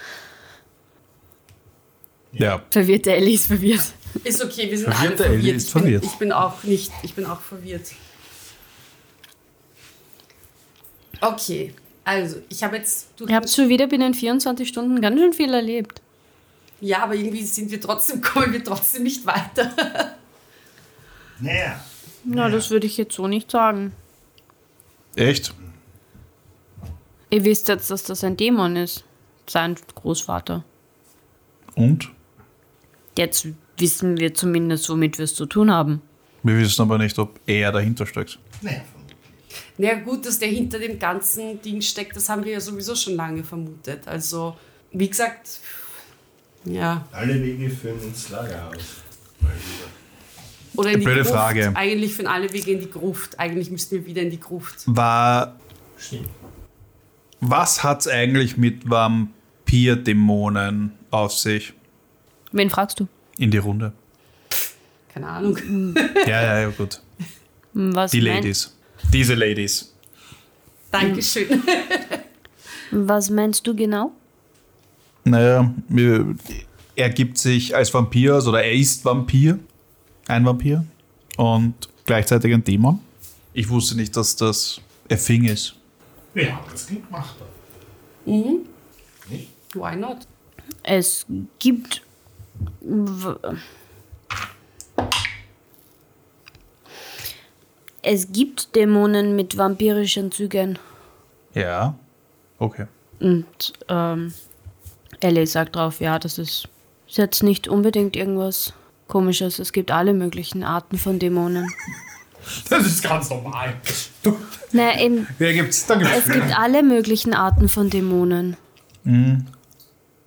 [2.32, 2.62] Ja.
[2.70, 3.92] Verwirrte Ellie ist verwirrt.
[4.24, 5.62] Ist okay, wir sind Verwirrte alle Ellie verwirrt.
[5.62, 6.04] ist Ich bin, verwirrt.
[6.04, 7.92] ich bin auch nicht, ich bin auch verwirrt.
[11.20, 11.72] Okay,
[12.04, 15.54] also ich habe jetzt durch Ihr habt schon wieder binnen 24 Stunden ganz schön viel
[15.54, 16.02] erlebt.
[16.84, 19.72] Ja, aber irgendwie sind wir trotzdem kommen wir trotzdem nicht weiter.
[21.40, 21.82] Naja.
[22.24, 23.92] Na, das würde ich jetzt so nicht sagen.
[25.16, 25.54] Echt?
[27.30, 29.04] Ihr wisst jetzt, dass das ein Dämon ist.
[29.48, 30.64] Sein Großvater.
[31.74, 32.10] Und?
[33.16, 36.00] Jetzt wissen wir zumindest, womit wir es zu tun haben.
[36.42, 38.38] Wir wissen aber nicht, ob er dahinter steckt.
[38.60, 39.18] Naja, vermutlich.
[39.78, 43.16] Na gut, dass der hinter dem ganzen Ding steckt, das haben wir ja sowieso schon
[43.16, 44.06] lange vermutet.
[44.06, 44.56] Also,
[44.92, 45.60] wie gesagt,
[46.64, 47.06] ja.
[47.12, 48.74] Alle Wege führen ins Lagerhaus.
[49.40, 49.88] Mal wieder.
[50.76, 51.34] Oder in die Blöde Gruft.
[51.34, 51.72] Frage.
[51.74, 53.38] Eigentlich führen alle Wege in die Gruft.
[53.38, 54.82] Eigentlich müssten wir wieder in die Gruft.
[54.86, 55.56] War.
[55.98, 56.28] Stimmt.
[57.40, 61.74] Was hat's eigentlich mit Vampir-Dämonen auf sich?
[62.52, 63.08] Wen fragst du?
[63.38, 63.92] In die Runde.
[65.12, 65.58] Keine Ahnung.
[66.26, 67.00] Ja, ja, ja, gut.
[67.74, 68.74] Hm, Was Die mein- Ladies.
[69.12, 69.92] Diese Ladies.
[70.90, 71.62] Dankeschön.
[72.90, 74.12] Was meinst du genau?
[75.24, 75.72] Naja,
[76.96, 79.58] er gibt sich als Vampir, also oder er ist Vampir,
[80.28, 80.84] ein Vampir
[81.36, 83.00] und gleichzeitig ein Dämon.
[83.54, 85.76] Ich wusste nicht, dass das a thing ist.
[86.34, 87.48] Ja, das klingt machbar.
[88.26, 88.66] Mhm.
[89.30, 89.48] Nicht?
[89.74, 90.26] Why not?
[90.82, 91.26] Es
[91.58, 92.02] gibt.
[98.02, 100.78] Es gibt Dämonen mit vampirischen Zügen.
[101.54, 101.94] Ja.
[102.58, 102.86] Okay.
[103.20, 104.32] Und ähm,
[105.24, 106.68] Ellie sagt drauf, ja, das ist,
[107.08, 108.74] ist jetzt nicht unbedingt irgendwas
[109.08, 109.58] Komisches.
[109.58, 111.68] Es gibt alle möglichen Arten von Dämonen.
[112.68, 113.74] Das ist ganz normal.
[114.72, 118.56] Naja, eben, Ja, gibt's, da gibt's es gibt alle möglichen Arten von Dämonen.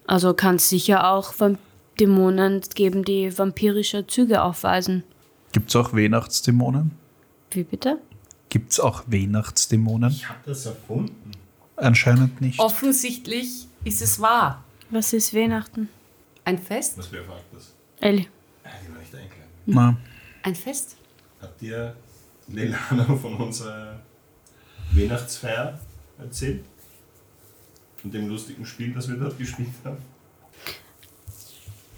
[0.08, 1.60] Also kann es sicher auch Vamp
[2.00, 5.04] Dämonen geben, die vampirische Züge aufweisen.
[5.52, 6.92] Gibt's auch Weihnachtsdämonen?
[7.52, 8.00] Wie bitte?
[8.50, 10.12] Gibt's auch Weihnachtsdämonen?
[10.12, 11.32] Ich habe das erfunden.
[11.76, 12.60] Anscheinend nicht.
[12.60, 14.64] Offensichtlich ist es wahr.
[14.90, 15.90] Was ist Weihnachten?
[16.46, 16.98] Ein Fest?
[16.98, 17.74] Was wer fragt das?
[18.00, 18.28] Ellie.
[18.64, 19.50] Ah, die war nicht eingeladen.
[19.66, 19.98] Na,
[20.44, 20.96] Ein Fest?
[21.42, 21.96] Habt ihr
[22.48, 24.00] Lelana von unserer
[24.94, 25.80] Weihnachtsfeier
[26.18, 26.64] erzählt?
[27.98, 29.98] Von dem lustigen Spiel, das wir dort gespielt haben?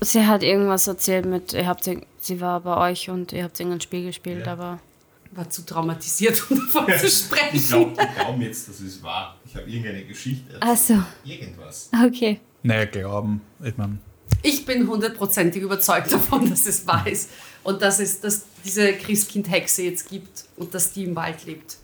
[0.02, 3.60] Sie hat irgendwas erzählt mit, ihr habt, sie sie war bei euch und ihr habt
[3.60, 4.54] irgendein Spiel gespielt, Ja.
[4.54, 4.80] aber
[5.32, 7.68] War zu traumatisiert, um davon zu Ich sprechen.
[7.68, 9.38] glaube die glauben jetzt, dass es wahr.
[9.46, 10.64] Ich habe irgendeine Geschichte erzählt.
[10.64, 10.78] Ach
[11.24, 11.30] so.
[11.30, 11.90] Irgendwas.
[12.06, 12.40] okay.
[12.64, 13.42] naja, glauben.
[13.64, 13.98] Ich meine,
[14.42, 17.30] Ich bin hundertprozentig überzeugt davon, dass es wahr ist.
[17.64, 21.78] Und dass es dass diese Christkind-Hexe jetzt gibt und dass die im Wald lebt.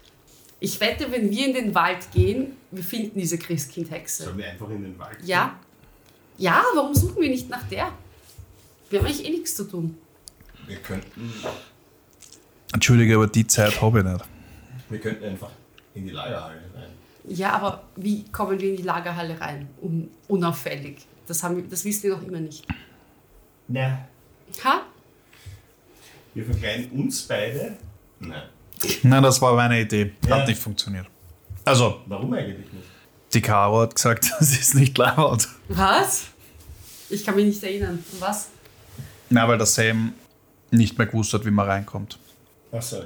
[0.59, 4.23] Ich wette, wenn wir in den Wald gehen, wir finden diese Christkind-Hexe.
[4.23, 5.27] Sollen wir einfach in den Wald gehen?
[5.27, 5.59] Ja?
[6.37, 7.91] Ja, warum suchen wir nicht nach der?
[8.89, 9.97] Wir haben eigentlich eh nichts zu tun.
[10.67, 11.31] Wir könnten,
[12.73, 14.25] entschuldige, aber die Zeit habe ich nicht.
[14.89, 15.49] wir könnten einfach
[15.93, 16.89] in die Lagerhalle rein.
[17.27, 19.67] Ja, aber wie kommen wir in die Lagerhalle rein?
[19.81, 20.97] Un unauffällig.
[21.27, 22.65] Das, haben wir, das wissen wir noch immer nicht.
[23.67, 24.07] Na.
[24.63, 24.81] Ha?
[26.35, 27.77] Wir verkleiden uns beide.
[28.19, 28.43] Nein.
[29.03, 30.11] Nein, das war meine Idee.
[30.23, 30.45] Hat Ja.
[30.45, 31.07] nicht funktioniert.
[31.63, 32.85] Also, Warum eigentlich nicht?
[33.33, 35.47] die Caro hat gesagt, sie ist nicht laut.
[35.69, 36.25] Was?
[37.09, 38.03] Ich kann mich nicht erinnern.
[38.19, 38.49] Was?
[39.29, 40.13] Na, weil der Sam
[40.71, 42.19] nicht mehr gewusst hat, wie man reinkommt.
[42.75, 43.03] Achso, ja.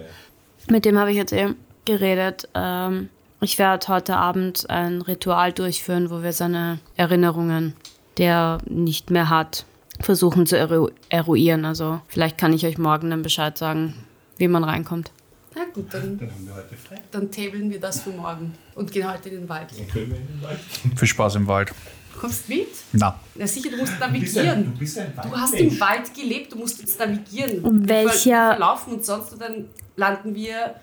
[0.70, 1.56] Mit dem habe ich jetzt eben
[1.86, 2.48] geredet.
[2.54, 3.10] Ähm,
[3.42, 7.74] Ich werde heute Abend ein Ritual durchführen, wo wir seine Erinnerungen,
[8.18, 9.66] die er nicht mehr hat,
[10.02, 11.64] versuchen zu eru eruieren.
[11.64, 13.94] Also vielleicht kann ich euch morgen dann Bescheid sagen,
[14.38, 15.12] wie man reinkommt.
[15.56, 16.96] Na gut, dann, Dann haben wir heute frei.
[17.12, 19.68] dann tablen wir das für morgen und gehen heute in den Wald.
[19.78, 20.60] Dann können wir in den Wald.
[20.98, 21.72] Viel Spaß im Wald.
[22.20, 22.68] Kommst mit?
[22.94, 24.74] Na, Na sicher, du musst Du bist ein, du navigieren.
[24.78, 27.60] bist ein Du hast im Wald gelebt, du musst jetzt navigieren.
[27.64, 30.76] Und Wir ver- welcher- wir verlaufen uns sonst und dann landen wir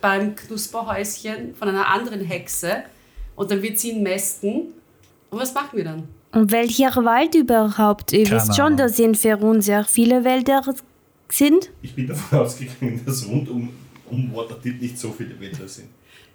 [0.00, 2.84] beim Knusperhäuschen von einer anderen Hexe
[3.36, 4.72] und dann wird sie ihn mästen.
[5.30, 6.04] Und was machen wir dann?
[6.32, 8.12] Und welcher Wald überhaupt?
[8.12, 10.62] Ihr Keine wisst schon, dass in Ferun sehr viele Wälder
[11.28, 11.70] sind.
[11.82, 13.68] Ich bin davon ausgegangen, dass rund um,
[14.10, 15.88] um Waterdeep nicht so viele Wälder sind.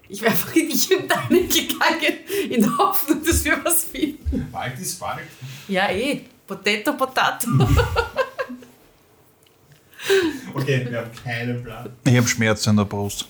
[0.09, 2.17] Ich wäre einfach in dich und deinen gegangen,
[2.49, 4.47] in der Hoffnung, dass wir was finden.
[4.51, 5.23] Wald ist Wald.
[5.67, 6.21] Ja, eh.
[6.45, 7.47] Potato, Potato.
[10.53, 11.89] Okay, wir haben keinen Plan.
[12.05, 13.27] ich habe Schmerzen in der Brust.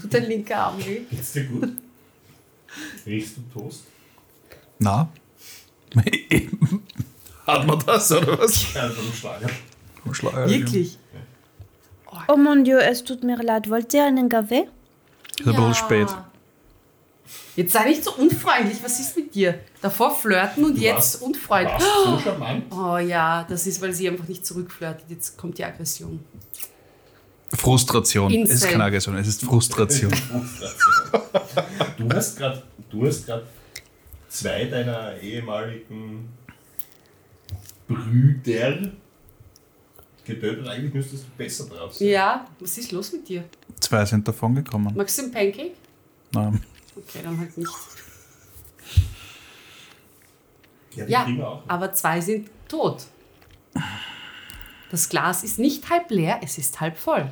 [0.00, 1.00] Tut dein linker Arm weh.
[1.10, 1.70] Geht's dir gut?
[3.04, 3.82] Riechst du Toast?
[4.78, 5.08] Na?
[7.46, 8.72] Hat man das oder was?
[8.72, 9.50] Ja, beim Schlager.
[10.12, 10.98] Schleier, Wirklich.
[12.28, 13.68] Oh mon Dieu, es tut mir leid.
[13.70, 14.68] Wollt ihr einen Kaffee?
[15.38, 16.08] Ist ein bisschen spät.
[17.56, 18.78] Jetzt sei nicht so unfreundlich.
[18.82, 19.58] Was ist mit dir?
[19.82, 21.78] Davor flirten und Du jetzt warst- unfreundlich.
[21.80, 22.64] Warst so charmant?
[22.72, 25.04] Oh ja, das ist, weil sie einfach nicht zurückflirtet.
[25.08, 26.20] Jetzt kommt die Aggression.
[27.54, 28.32] Frustration.
[28.32, 28.72] Es ist Insane.
[28.72, 30.12] keine Aggression, es ist Frustration.
[31.98, 33.42] Du hast gerade du hast grad
[34.28, 36.30] zwei deiner ehemaligen
[37.86, 38.90] Brüder
[40.24, 40.66] getötet.
[40.68, 42.08] Eigentlich müsstest du besser drauf sein.
[42.08, 43.44] Ja, was ist los mit dir?
[43.80, 44.92] Zwei sind davon gekommen.
[44.96, 45.72] Magst du einen Pancake?
[46.32, 46.62] Nein.
[46.96, 47.70] Okay, dann halt nicht.
[50.94, 51.62] Ja, die Ja, kriegen wir auch.
[51.68, 53.04] aber zwei sind tot.
[54.90, 57.30] Das Glas ist nicht halb leer, es ist halb voll.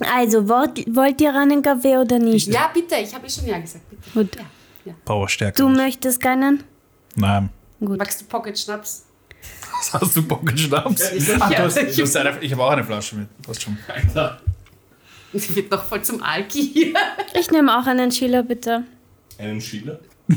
[0.00, 2.48] Also, wollt, wollt ihr einen Kaffee oder nicht?
[2.48, 3.84] Ja, bitte, ich habe eh schon ja gesagt.
[3.90, 4.10] Bitte.
[4.14, 4.36] Gut.
[4.84, 4.94] Ja.
[5.04, 5.60] Powerstärke.
[5.60, 6.64] Du möchtest keinen?
[7.14, 7.50] Nein.
[7.80, 7.98] Gut.
[7.98, 9.05] Magst du Pocket Schnaps?
[9.78, 11.00] Was hast du Pocket-Schnaps?
[11.28, 13.42] Ja, Ach, Ja, du hast, ich- du hast eine, ich habe auch eine Flasche mit.
[13.42, 13.76] Passt schon.
[13.88, 14.40] Alter,
[15.32, 16.94] Sie wird noch voll zum Alki hier.
[17.38, 18.84] Ich nehme auch einen Schiller, bitte.
[19.38, 19.98] einen Schiller.
[20.30, 20.36] so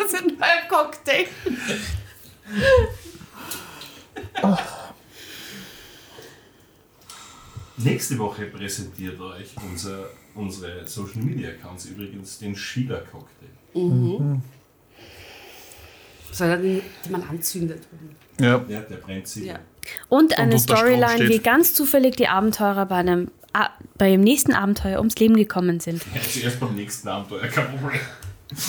[0.00, 1.26] ist ein neuer Cocktail.
[7.78, 13.48] Nächste Woche präsentiert euch unser, unsere Social Media Accounts übrigens den Schiller Cocktail.
[13.74, 14.40] Soll er
[16.38, 17.82] den, den man anzündet?
[18.40, 18.62] Ja.
[18.68, 19.44] Ja, der brennt sich.
[19.44, 19.58] Ja.
[20.08, 24.52] Und eine Strom Storyline, wie ganz zufällig die Abenteurer bei einem A bei dem nächsten
[24.52, 26.02] Abenteuer ums Leben gekommen sind.
[26.14, 28.00] Ja, zuerst beim nächsten Abenteuer, kein Problem.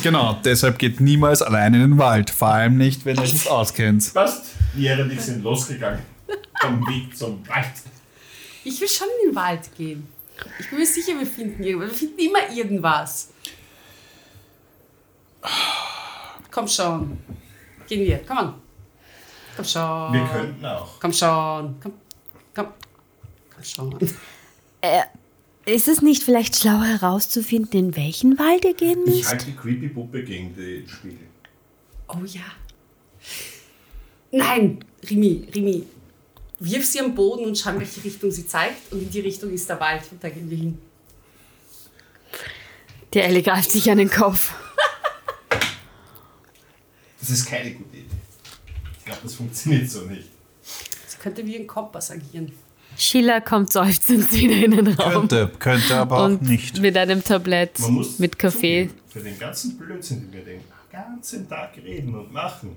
[0.02, 2.30] Genau, deshalb geht niemals allein in den Wald.
[2.30, 4.14] Vor allem nicht, wenn ihr nicht auskennt.
[4.14, 4.46] Passt.
[4.76, 6.00] Jere und ich sind losgegangen.
[6.62, 7.66] Am Weg zum Wald.
[8.64, 10.08] Ich will schon in den Wald gehen.
[10.60, 11.92] Ich bin mir sicher, wir finden irgendwas.
[11.92, 13.30] Wir finden immer irgendwas.
[16.52, 17.18] Komm schon.
[17.88, 18.20] Gehen wir.
[18.28, 18.54] Komm on.
[19.56, 20.14] Komm schon.
[20.14, 21.00] Wir könnten auch.
[21.00, 21.76] Komm schon.
[21.82, 21.94] Komm.
[22.54, 22.68] Komm.
[23.56, 23.98] Komm schon.
[25.66, 29.30] Ist es nicht vielleicht schlauer herauszufinden, in welchen Wald ihr gehen Ich müsst?
[29.30, 31.28] halte die Creepy Puppe gegen den Spiegel.
[32.08, 32.42] Oh ja.
[34.32, 35.84] Nein, Rimi, Rimi.
[36.60, 38.92] Wirf sie am Boden und schau, in welche Richtung sie zeigt.
[38.92, 40.04] Und in die Richtung ist der Wald.
[40.12, 40.78] Und da gehen wir hin.
[43.14, 44.54] Der Ellie greift sich an den Kopf.
[47.28, 48.06] Das ist keine gute Idee.
[49.00, 50.28] Ich glaube, das funktioniert so nicht.
[51.08, 52.52] Sie könnte wie ein Kompass agieren.
[52.98, 55.28] Sheila kommt seufzend wieder in den Raum.
[55.28, 56.80] Könnte, könnte aber auch und nicht.
[56.80, 58.88] mit einem Tablett Man muss mit Kaffee.
[58.88, 60.62] zugeben, Für den ganzen Blödsinn, den wir den
[60.92, 62.76] ganzen Tag reden und machen,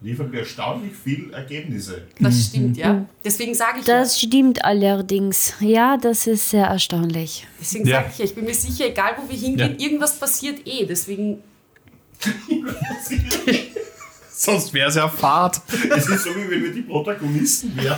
[0.00, 2.02] liefern wir erstaunlich viel Ergebnisse.
[2.20, 3.04] Das stimmt, ja.
[3.24, 4.00] Deswegen sage ich ja.
[4.00, 5.52] Das stimmt allerdings.
[5.60, 7.46] Ja, das ist sehr erstaunlich.
[7.60, 7.96] Deswegen Ja.
[8.00, 10.86] sage ich ja, ich bin mir sicher, egal wo wir hingehen, irgendwas passiert eh.
[10.86, 11.38] Deswegen,
[14.36, 15.60] Sonst wäre es ja Fahrt.
[15.96, 17.96] Es ist so, wie wenn wir die Protagonisten wären.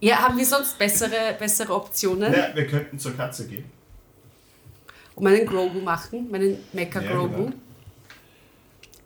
[0.00, 3.64] ja, haben wir sonst bessere, bessere Optionen, Ja, wir könnten zur Katze gehen.
[5.14, 7.34] um einen Grogu machen, meinen Mecha Ja, Grogu.
[7.46, 7.52] genau.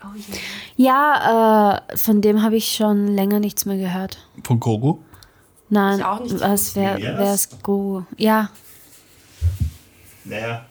[0.03, 0.37] Oh ja.
[0.77, 4.27] Ja, äh, von dem habe ich schon länger nichts mehr gehört.
[4.44, 4.99] Von Grogu?
[5.70, 6.40] Nein, auch nicht.
[6.40, 8.04] was wäre wär's Go?
[8.16, 8.50] Ja,
[10.24, 10.66] Naja,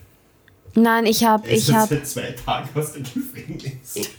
[0.76, 4.10] nein, ich habe, ich jetzt habe, seit zwei Tagen aus dem Gefängnis.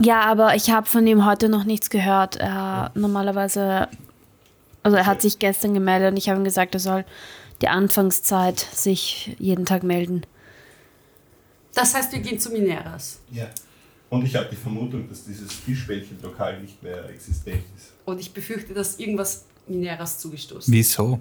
[0.00, 2.36] ja, aber ich habe von ihm heute noch nichts gehört.
[2.36, 3.88] Er normalerweise,
[4.82, 7.04] also er hat sich gestern gemeldet und ich habe ihm gesagt, er soll
[7.60, 10.22] die Anfangszeit sich jeden Tag melden.
[11.74, 13.20] Das heißt, wir gehen zu Mineras.
[13.30, 13.48] Ja.
[14.08, 17.92] Und ich habe die Vermutung, dass dieses Fischbällchen-Lokal nicht mehr existent ist.
[18.04, 21.18] Und ich befürchte, dass irgendwas Mineras zugestoßen Wieso?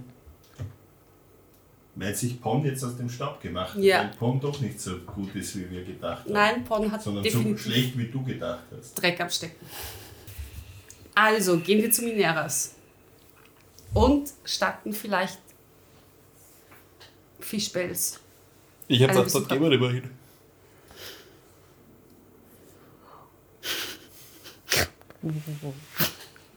[1.95, 3.81] Weil sich Pon jetzt aus dem Staub gemacht hat.
[3.81, 3.99] Ja.
[3.99, 6.33] Weil Pon doch nicht so gut ist, wie wir gedacht haben.
[6.33, 8.95] Nein, Pon hat Sondern so schlecht, wie du gedacht hast.
[8.95, 9.65] Dreck am Stecken.
[11.13, 12.75] Also, gehen wir zu Mineras.
[13.93, 15.39] Und statten vielleicht
[17.39, 18.19] Fischbells.
[18.89, 20.09] Ich habe gedacht, dort gehen wir mehr hin.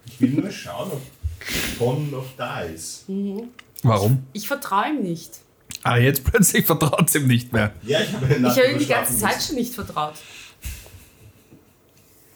[0.06, 1.00] Ich will nur schauen, ob
[1.78, 3.04] Pon noch da ist.
[3.82, 4.24] Warum?
[4.32, 5.38] Ich vertraue ihm nicht.
[5.82, 7.72] Ah, jetzt plötzlich vertraut ihm nicht mehr.
[7.82, 9.46] Ja, ich habe Ich habe ihm die ganze Zeit müssen.
[9.48, 10.14] schon nicht vertraut.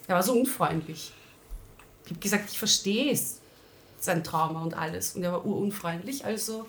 [0.07, 1.11] Er war so unfreundlich.
[2.05, 3.39] Ich habe gesagt, ich verstehe es,
[3.99, 5.15] sein Trauma und alles.
[5.15, 6.65] Und er war urunfreundlich, also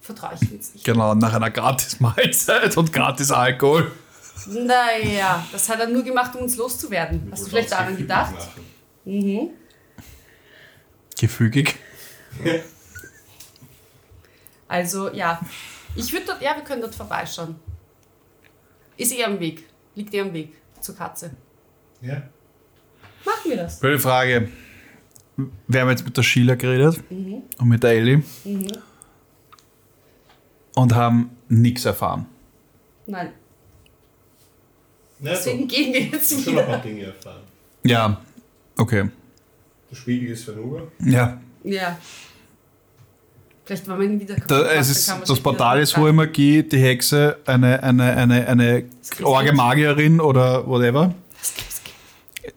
[0.00, 0.84] vertraue ich ihm jetzt nicht.
[0.84, 3.90] Genau, nach einer gratis Mahlzeit und gratis Alkohol.
[4.46, 7.28] Naja, das hat er nur gemacht, um uns loszuwerden.
[7.32, 8.34] Hast du vielleicht daran gedacht?
[9.04, 9.50] machen.
[11.18, 11.74] Gefügig.
[14.68, 15.40] Also ja,
[15.96, 17.56] ich würde dort, ja, wir können dort vorbeischauen.
[18.96, 21.30] Ist eh am Weg, liegt eh am Weg zur Katze.
[22.00, 22.22] Ja.
[23.24, 23.80] Machen wir das.
[23.80, 24.48] Blöde Frage.
[25.66, 28.22] Wir haben jetzt mit der Sheila geredet und mit der Ellie
[30.74, 32.26] und haben nichts erfahren.
[33.06, 33.32] Nein,
[35.20, 35.66] Na, deswegen so.
[35.66, 36.82] gehen wir jetzt Ich habe schon ein paar wieder.
[36.82, 37.42] Dinge erfahren.
[37.84, 38.20] Ja,
[38.76, 39.08] okay.
[39.90, 40.88] Der Spiegel ist vorüber.
[41.04, 41.98] Ja, Ja.
[43.64, 44.50] Vielleicht war man wieder kaputt.
[44.50, 48.84] da, es ist, das Portal ist dran- hohe Magie, die Hexe, eine, eine, eine, eine.
[49.22, 51.14] Orgemagierin oder whatever.
[51.38, 52.54] Das Christkind.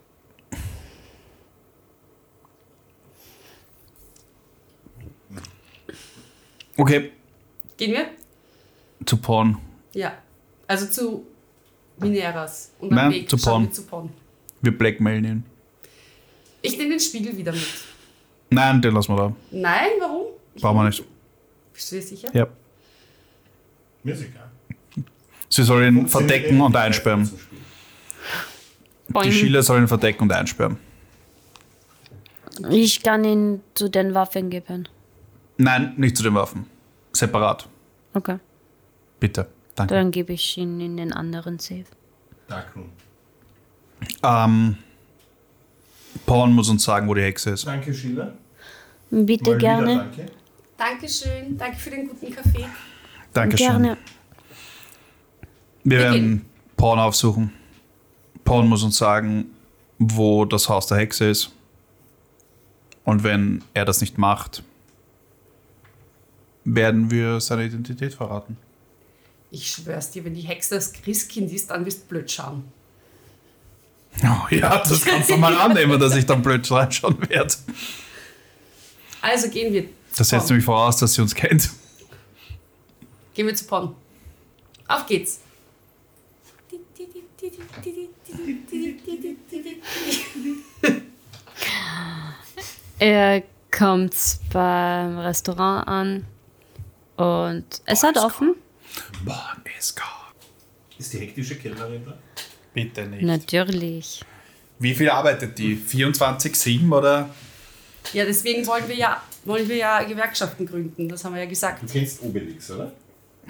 [6.78, 7.12] Okay,
[7.78, 8.06] Gehen wir?
[9.06, 9.58] zu Porn.
[9.94, 10.14] Ja.
[10.68, 11.26] Also zu
[11.98, 12.72] Mineras.
[12.80, 13.64] Und am Nein, Weg zu Porn.
[13.64, 14.10] wir zu Porn.
[14.62, 15.44] Wir blackmailen ihn.
[16.62, 17.68] Ich nehme den Spiegel wieder mit.
[18.50, 19.36] Nein, den lassen wir da.
[19.52, 20.28] Nein, warum?
[20.54, 21.04] Ich Brauchen wir nicht.
[21.74, 22.30] Bist du dir sicher?
[22.34, 22.48] Ja.
[24.04, 24.50] Mir ist egal.
[25.50, 27.30] Sie soll ihn verdecken und einsperren.
[29.24, 29.32] Die.
[29.32, 30.78] Sheila soll ihn verdecken und einsperren.
[32.70, 34.88] Ich kann ihn zu den Waffen geben.
[35.58, 36.66] Nein, nicht zu den Waffen.
[37.14, 37.68] Separat.
[38.14, 38.38] Okay.
[39.20, 39.48] Bitte.
[39.76, 39.94] Danke.
[39.94, 41.86] Dann gebe ich ihn in den anderen Safe.
[42.48, 42.90] Darkroom.
[44.24, 44.78] Ähm,
[46.26, 47.66] Porn muss uns sagen, wo die Hexe ist.
[47.66, 48.34] Danke, Sheila.
[49.10, 49.88] Bitte Mal gerne.
[49.88, 50.26] Wieder, danke.
[50.78, 51.58] Dankeschön.
[51.58, 52.66] Danke für den guten Kaffee.
[53.34, 53.68] Dankeschön.
[53.68, 53.98] Gerne.
[55.84, 56.46] Wir Wir werden
[56.78, 57.54] Porn aufsuchen.
[58.44, 59.52] Porn muss uns sagen,
[60.00, 61.52] wo das Haus der Hexe ist.
[63.04, 64.64] Und wenn er das nicht macht,
[66.64, 68.58] werden wir seine Identität verraten.
[69.50, 72.64] Ich schwör's dir, wenn die Hexe das Christkind ist, dann wirst du blöd schauen.
[74.24, 77.54] Oh ja, das kannst du mal annehmen, dass ich dann blöd reinschauen werde.
[79.22, 79.86] Also gehen wir.
[80.16, 81.70] Das setzt nämlich voraus, dass sie uns kennt.
[83.34, 83.96] Gehen wir zu Porn.
[84.88, 85.40] Auf geht's.
[93.00, 94.16] Er kommt
[94.52, 96.26] beim Restaurant an
[97.16, 98.56] und es hat offen.
[99.80, 100.06] Ist God.
[101.00, 102.18] Ist die hektische Kellnerin da?
[102.74, 103.24] Bitte nicht.
[103.24, 104.22] Natürlich.
[104.80, 105.76] Wie viel arbeitet die?
[105.76, 107.30] 24-7 oder?
[108.14, 111.08] Ja, deswegen wollen wir ja, wollen wir ja Gewerkschaften gründen.
[111.10, 111.84] Das haben wir ja gesagt.
[111.84, 112.92] Du kennst Obelix, oder?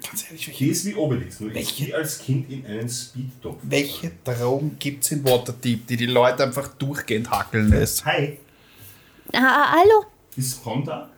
[0.02, 1.86] Ganz ehrlich, Die ist wie Obelix, nur ist Welche?
[1.86, 3.60] die als Kind in einen Speedtop.
[3.62, 8.04] welche Drogen gibt es in Waterdeep, die die Leute einfach durchgehend hackeln lässt?
[8.06, 8.38] Hi,
[9.34, 10.06] Ah, hallo.
[10.36, 11.10] ist Pon da?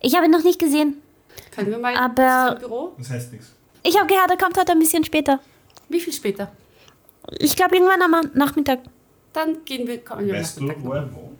[0.00, 0.96] Ich habe ihn noch nicht gesehen.
[1.50, 2.92] Können wir mal Aber- zum Büro?
[2.98, 3.52] Das heißt nichts.
[3.82, 5.40] Ich habe gehört, er kommt heute ein bisschen später.
[5.88, 6.50] Wie viel später?
[7.38, 8.80] Ich glaube irgendwann am Nachmittag.
[9.32, 11.32] Dann gehen wir, kommen wir Weißt du, Nachmittag wo er wohnt?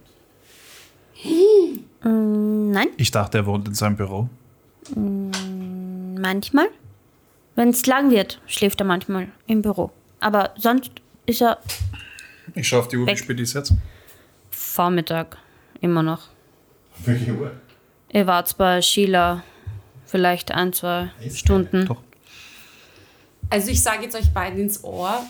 [2.74, 4.28] Nein, Ich dachte, er wohnt in seinem Büro.
[4.94, 6.68] manchmal.
[7.54, 9.90] Wenn es lang wird, schläft er manchmal im Büro.
[10.20, 10.90] Aber sonst
[11.26, 11.58] ist er
[12.54, 13.18] Ich schaue auf die Uhr, wie Weg.
[13.18, 13.74] spät ist jetzt?
[14.50, 15.36] Vormittag
[15.80, 16.28] immer noch.
[17.04, 17.52] Welche Uhr?
[18.08, 19.42] Er war bei Sheila
[20.06, 21.86] vielleicht ein, zwei Ist Stunden.
[21.86, 22.02] Doch.
[23.50, 25.24] Also ich sage jetzt euch beiden ins Ohr,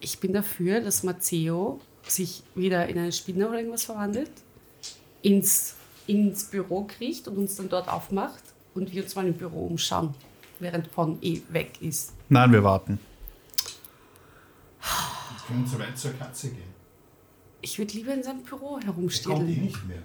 [0.00, 4.30] ich bin dafür, dass Matteo sich wieder in eine Spinne oder irgendwas verwandelt,
[5.22, 8.42] ins, ins Büro kriecht und uns dann dort aufmacht
[8.74, 10.14] und wir uns mal im Büro umschauen,
[10.58, 12.12] während Pon eh weg ist.
[12.28, 12.98] Nein, wir warten.
[14.80, 16.72] Wir können zu weit zur Katze gehen.
[17.60, 20.02] Ich würde lieber in seinem Büro Der kommt eh nicht mehr.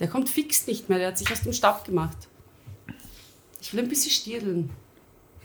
[0.00, 2.16] Der kommt fix nicht mehr, der hat sich aus dem Staub gemacht.
[3.60, 4.70] Ich will ein bisschen stierdeln.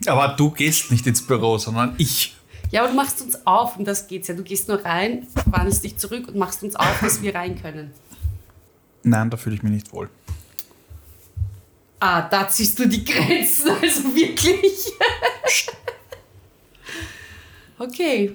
[0.05, 2.36] Aber du gehst nicht ins Büro, sondern ich.
[2.71, 4.35] Ja, aber du machst uns auf, um das geht's ja.
[4.35, 7.91] Du gehst nur rein, verwandelst dich zurück und machst uns auf, dass wir rein können.
[9.03, 10.09] Nein, da fühle ich mich nicht wohl.
[11.99, 14.91] Ah, da ziehst du die Grenzen, also wirklich.
[17.79, 18.33] okay,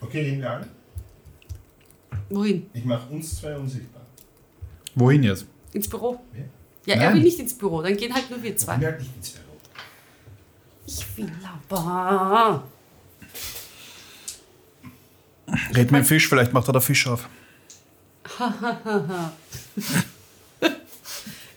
[0.00, 0.68] Okay, nehmen wir an.
[2.30, 2.70] wohin?
[2.72, 4.02] Ich mache uns zwei unsichtbar.
[4.94, 5.46] Wohin jetzt?
[5.72, 6.20] Ins Büro?
[6.86, 6.94] Ja.
[6.94, 8.80] Ja, er will nicht ins Büro, dann gehen halt nur wir zwei.
[8.80, 9.44] wir halt nicht ins Büro.
[10.86, 11.30] Ich will
[11.68, 12.62] aber.
[15.74, 17.28] Red mit dem Fisch, vielleicht macht er der Fisch auf.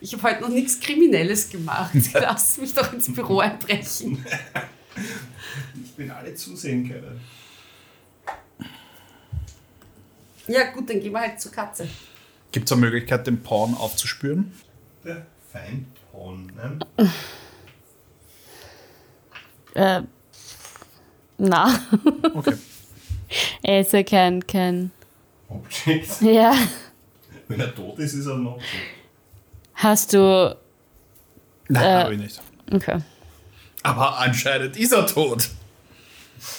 [0.04, 1.92] Ich habe heute noch nichts Kriminelles gemacht.
[2.14, 4.26] Lass mich doch ins Büro einbrechen.
[5.84, 7.22] Ich bin alle zusehen können.
[10.48, 11.88] Ja, gut, dann gehen wir halt zur Katze.
[12.52, 14.52] Gibt es eine Möglichkeit, den Porn aufzuspüren?
[15.06, 16.52] Der Feinporn.
[16.56, 16.80] Ne?
[19.76, 20.02] Äh,
[21.38, 21.80] na,
[22.34, 22.56] Okay.
[23.64, 24.92] er ist ja kein, kein.
[25.50, 26.10] Object.
[26.22, 26.54] Ja.
[27.48, 28.66] Wenn er tot ist, ist er ein Object.
[29.76, 30.56] Hast du.
[31.68, 32.04] Nein, Äh.
[32.04, 32.42] habe ich nicht.
[32.72, 33.00] Okay.
[33.84, 35.50] Aber anscheinend ist er tot.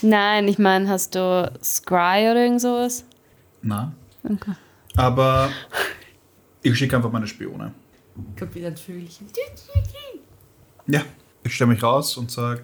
[0.03, 3.05] Nein, ich meine, hast du Scry oder irgend sowas?
[3.63, 3.93] Na.
[4.25, 4.53] Okay.
[4.97, 5.51] Aber
[6.63, 7.73] ich schicke einfach meine Spione.
[8.39, 9.27] Kommt wieder ein Vögelchen.
[10.87, 11.03] Ja.
[11.45, 12.63] Ich stelle mich raus und sage,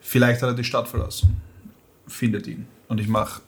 [0.00, 1.40] vielleicht hat er die Stadt verlassen.
[2.10, 2.66] Findet ihn.
[2.88, 3.40] Und ich mache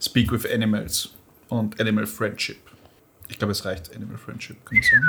[0.00, 1.10] Speak with Animals
[1.48, 2.58] und Animal Friendship.
[3.28, 5.02] Ich glaube, es reicht Animal Friendship, kann man sagen?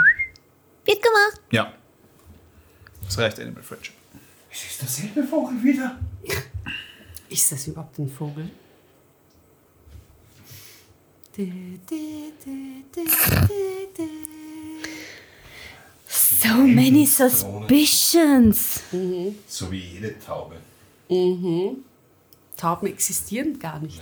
[0.85, 1.41] Wird gemacht.
[1.51, 1.73] Ja.
[3.07, 3.95] Es reicht Animal Friendship.
[4.51, 5.97] Es ist derselbe Vogel wieder.
[7.29, 8.49] Ist das überhaupt ein Vogel?
[16.07, 18.81] So many suspicions.
[19.47, 20.55] So wie jede Taube.
[22.55, 24.01] Tauben existieren gar nicht.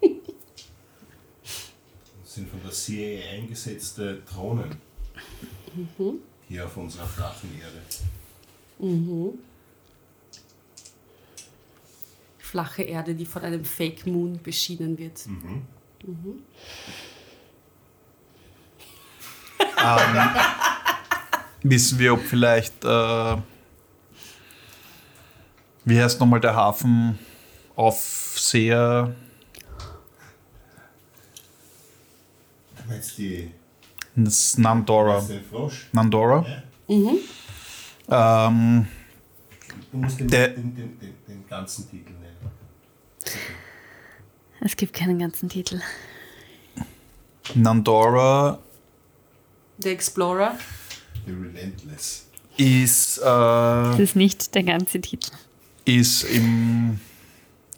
[0.00, 0.04] Das
[2.34, 4.76] sind von der CIA eingesetzte Drohnen.
[6.48, 7.82] Hier auf unserer flachen Erde.
[12.38, 15.26] Flache Erde, die von einem Fake Moon beschienen wird.
[21.62, 23.36] Wissen wir, ob vielleicht, äh,
[25.86, 27.18] wie heißt nochmal der Hafen
[27.74, 29.14] Aufseher?
[32.76, 33.50] Du meinst die,
[34.14, 35.24] Das ist Nandora.
[35.92, 36.44] Nandora?
[38.08, 38.48] Ja.
[38.48, 38.86] Ähm,
[39.92, 42.36] Du musst den, Der- den, den, den, den ganzen Titel nennen.
[44.60, 45.80] Es gibt keinen ganzen Titel.
[47.54, 48.58] Nandora
[49.78, 50.58] Der Explorer.
[51.26, 52.26] The Relentless.
[52.56, 55.30] ist, Das äh, ist nicht der ganze Titel.
[55.86, 57.00] Ist, im,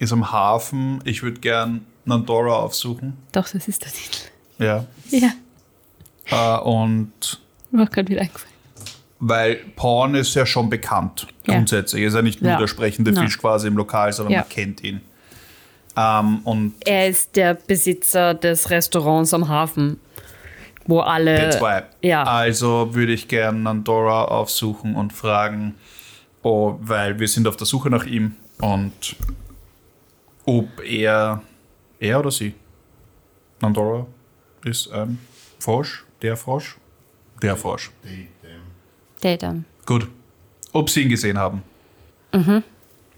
[0.00, 1.00] ist am Hafen.
[1.04, 3.16] Ich würde gern Nandora aufsuchen.
[3.32, 4.18] Doch, das ist der Titel.
[4.58, 4.84] Ja.
[5.10, 7.40] Ja, Äh, und
[7.70, 8.52] mir gerade wieder eingefallen.
[9.20, 11.54] weil Porn ist ja schon bekannt, Ja.
[11.54, 12.02] grundsätzlich.
[12.02, 12.58] Er ist ja nicht nur Ja.
[12.58, 13.22] der sprechende Ja.
[13.22, 14.40] Fisch quasi im Lokal, sondern Ja.
[14.40, 15.00] man kennt ihn.
[15.96, 19.98] Ähm, und Er ist der Besitzer des Restaurants am Hafen,
[20.86, 21.34] wo alle.
[21.36, 21.84] der zwei.
[22.02, 22.22] Ja.
[22.24, 25.74] Also würde ich gern Nandora aufsuchen und fragen,
[26.80, 29.16] weil wir sind auf der Suche nach ihm und
[30.44, 31.42] ob er,
[32.00, 32.54] er oder sie,
[33.60, 34.06] Nandora
[34.64, 35.18] ist ein
[35.58, 36.76] Frosch, der Frosch,
[37.42, 37.90] der Frosch.
[39.20, 39.64] Datum.
[39.84, 40.08] Gut.
[40.72, 41.62] Ob sie ihn gesehen haben.
[42.32, 42.62] Mhm.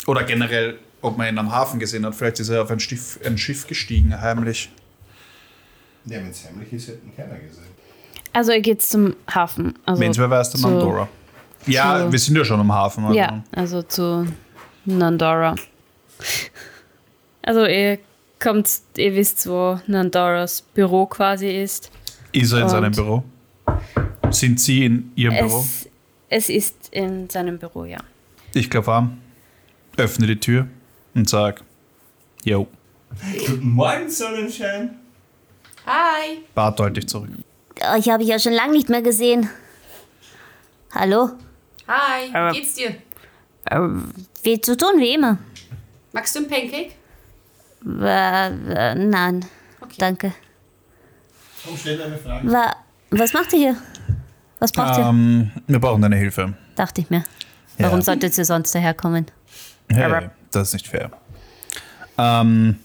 [0.07, 2.15] Oder generell, ob man ihn am Hafen gesehen hat.
[2.15, 4.71] Vielleicht ist er auf ein Schiff, ein Schiff gestiegen, heimlich.
[6.07, 7.65] Ja, wenn es heimlich ist, hätten keiner gesehen.
[8.33, 9.75] Also er geht zum Hafen.
[9.85, 11.09] Also Wenn es wer weiß, dann Nandora.
[11.67, 13.05] Ja, zu- wir sind ja schon am Hafen.
[13.05, 13.19] Also.
[13.19, 14.27] Ja, also zu
[14.85, 15.55] Nandora.
[17.43, 17.99] Also ihr
[18.39, 21.91] kommt, ihr wisst, wo Nandoras Büro quasi ist.
[22.33, 23.25] Ist er in seinem Büro?
[24.31, 25.61] Sind Sie in Ihrem Büro?
[25.61, 25.89] Es,
[26.29, 27.99] es ist in seinem Büro, ja.
[28.55, 29.19] Ich klopfe an,
[29.97, 30.67] öffne die Tür
[31.15, 31.63] und sag,
[32.45, 32.67] yo,
[33.49, 34.97] Guten Morgen, Sonnenschein.
[35.85, 36.39] Hi!
[36.55, 37.31] Bart deutlich zurück.
[37.97, 39.49] Euch habe ich ja schon lange nicht mehr gesehen.
[40.95, 41.31] Hallo?
[41.91, 42.31] Hi!
[42.33, 42.95] Aber- Wie geht's dir?
[44.43, 45.39] Viel zu tun, wie immer.
[46.13, 46.93] Magst du ein Pancake?
[47.85, 48.47] Äh,
[48.93, 49.45] äh, nein,
[49.81, 49.95] Okay.
[49.99, 50.33] danke.
[51.65, 52.51] Komm, stell eine Frage.
[52.51, 52.77] Wa
[53.11, 53.77] was macht ihr hier?
[54.61, 55.05] Was braucht ihr?
[55.05, 56.55] Ähm, wir brauchen deine Hilfe.
[56.77, 57.25] Dachte ich mir.
[57.79, 58.05] Warum Ja.
[58.05, 59.27] solltet ihr sonst daherkommen?
[59.89, 61.11] Hey, Aber- das ist nicht fair.
[62.19, 62.79] Ähm,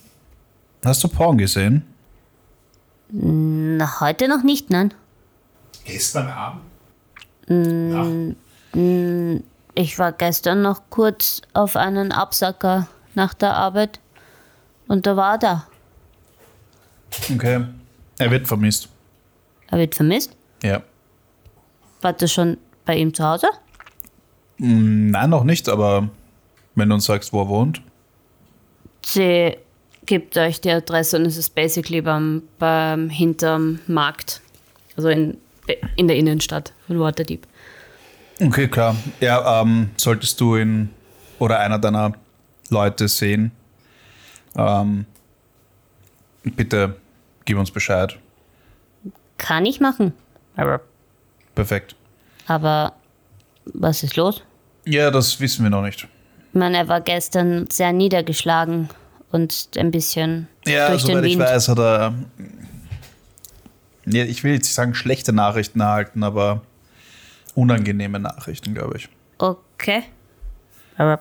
[0.83, 1.83] hast du Porn gesehen?
[3.09, 4.93] Na, heute noch nicht, nein.
[5.83, 6.61] Gestern Abend?
[7.47, 8.35] Nacht?
[8.75, 13.99] Ich war gestern noch kurz auf einen Absacker nach der Arbeit
[14.87, 15.67] und da war er da.
[17.33, 17.65] Okay.
[18.17, 18.89] Er wird vermisst.
[19.67, 20.35] Er wird vermisst.
[20.61, 20.81] Ja.
[22.01, 23.47] Warst du schon bei ihm zu Hause?
[24.57, 26.09] Nein, noch nicht, aber
[26.75, 27.81] wenn du uns sagst, wo er wohnt.
[29.05, 29.57] Sie
[30.05, 34.41] gibt euch die Adresse und es ist basically beim, beim hinterm Markt.
[34.95, 35.37] Also in,
[35.95, 37.47] in der Innenstadt von Waterdeep.
[38.41, 38.95] Okay, klar.
[39.21, 40.89] Ja, ähm, solltest du ihn
[41.39, 42.13] oder einer deiner
[42.69, 43.51] Leute sehen,
[44.57, 45.05] ähm,
[46.43, 46.95] bitte
[47.45, 48.17] gib uns Bescheid.
[49.37, 50.13] Kann ich machen.
[50.55, 50.81] Aber,
[51.53, 51.95] Perfekt.
[52.47, 52.93] aber
[53.73, 54.43] was ist los?
[54.85, 56.03] Ja, das wissen wir noch nicht.
[56.53, 58.89] Ich meine, er war gestern sehr niedergeschlagen
[59.31, 61.47] und ein bisschen Ja, durch den soweit ich Wind.
[61.49, 62.13] weiß, hat er.
[64.05, 66.61] Ja, ich will jetzt nicht sagen schlechte Nachrichten erhalten, aber
[67.55, 69.09] unangenehme Nachrichten, glaube ich.
[69.37, 70.03] Okay.
[70.97, 71.19] Aber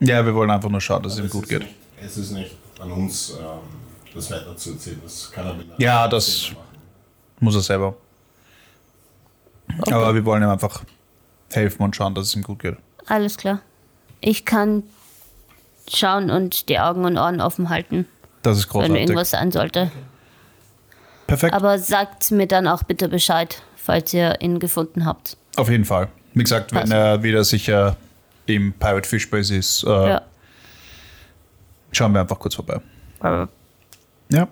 [0.00, 1.60] Ja, wir wollen einfach nur schauen, dass es ihm gut geht.
[1.60, 3.58] Nicht, es ist nicht an uns, ähm,
[4.14, 5.00] das weiter zu erzählen.
[5.02, 6.50] Das kann er mit Ja, das-.
[7.40, 7.94] Muss er selber.
[9.90, 10.82] Aber wir wollen ihm einfach
[11.50, 12.76] helfen und schauen, dass es ihm gut geht.
[13.06, 13.60] alles klar.
[14.20, 14.82] Ich kann
[15.90, 18.06] schauen und die Augen und Ohren offen halten,
[18.42, 19.00] Das ist wenn großartig.
[19.00, 19.90] irgendwas sein sollte.
[21.26, 21.54] Perfekt.
[21.54, 25.37] Aber sagt mir dann auch bitte Bescheid, falls ihr ihn gefunden habt.
[25.58, 26.08] Auf jeden Fall.
[26.34, 26.92] Wie gesagt, wenn Passt.
[26.92, 27.96] er wieder sicher
[28.46, 30.22] im Pirate Fish Base ist, äh, Ja.
[31.92, 32.80] schauen wir einfach kurz vorbei.
[33.20, 33.48] Aber
[34.30, 34.48] Ja,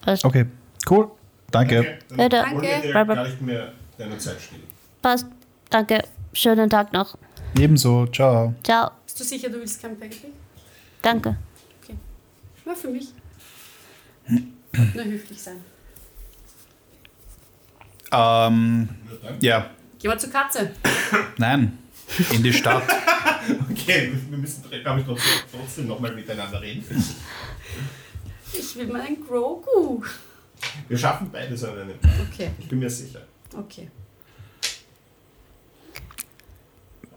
[0.00, 0.24] passt.
[0.24, 0.46] okay.
[0.90, 1.08] Cool.
[1.50, 1.78] Danke.
[1.80, 2.92] Okay, dann Danke.
[2.92, 4.62] gar nicht mehr deine Zeit stehlen.
[5.00, 5.26] Passt.
[5.70, 6.02] Danke.
[6.32, 7.16] Schönen Tag noch.
[7.56, 8.06] Ebenso.
[8.06, 8.54] Ciao.
[8.64, 8.90] Ciao.
[9.06, 10.32] Bist du sicher, du willst kein Packaging?
[11.00, 11.36] Danke.
[12.66, 13.08] Ja, für mich.
[14.26, 15.56] Nur höflich sein.
[18.10, 18.88] Ähm,
[19.40, 19.70] Ja,
[20.04, 20.70] Gehen wir zur Katze.
[21.38, 21.78] nein.
[22.30, 22.82] In die Stadt.
[23.70, 26.84] Okay, wir müssen, glaube ich, trotzdem, trotzdem nochmal miteinander reden.
[28.52, 30.02] Ich will meinen Grogu.
[30.88, 32.10] Wir schaffen beides an einem Tag.
[32.30, 33.22] Okay, Ich bin mir sicher.
[33.56, 33.90] okay.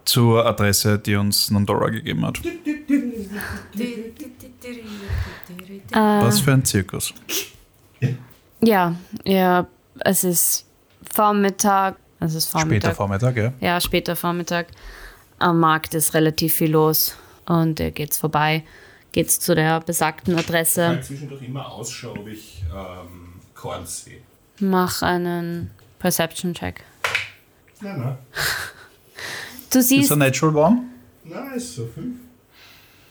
[0.05, 2.39] Zur Adresse, die uns Nandora gegeben hat.
[5.91, 7.13] Was für ein Zirkus.
[8.61, 9.67] Ja, ja,
[9.99, 10.65] es ist
[11.13, 11.97] Vormittag.
[12.19, 12.95] Es ist Später Vormittag.
[12.95, 13.53] Vormittag, ja.
[13.59, 14.67] Ja, später Vormittag.
[15.39, 17.15] Am Markt ist relativ viel los
[17.45, 18.63] und er geht's vorbei.
[19.11, 20.87] Geht's zu der besagten Ich Adresse.
[20.87, 24.19] halte zwischendurch immer Ausschau, ob ich ähm, Korn sehe.
[24.59, 26.83] Mach einen Perception-Check.
[27.81, 28.17] Nein, nein.
[29.71, 30.81] Du Ist siehst, er Natural One?
[31.23, 32.17] Nein, ist so fünf.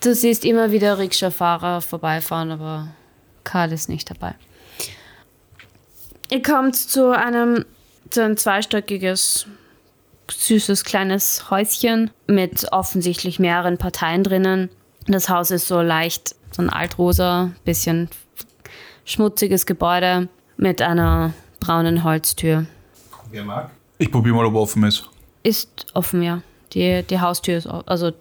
[0.00, 2.88] du siehst immer wieder Rikscha-Fahrer vorbeifahren, aber
[3.44, 4.34] Karl ist nicht dabei.
[6.30, 7.64] Ihr kommt zu einem,
[8.11, 9.46] zu ein zweistöckiges,
[10.30, 14.70] süßes kleines Häuschen mit offensichtlich mehreren Parteien drinnen.
[15.07, 18.09] Das Haus ist so leicht, so ein altrosa, bisschen
[19.04, 22.66] schmutziges Gebäude mit einer braunen Holztür.
[23.30, 23.70] Wer mag?
[23.98, 25.09] Ich probiere mal, ob er offen ist.
[25.42, 26.42] Ist offen, ja.
[26.72, 27.86] Die, die Haustür ist offen.
[27.86, 28.12] Also,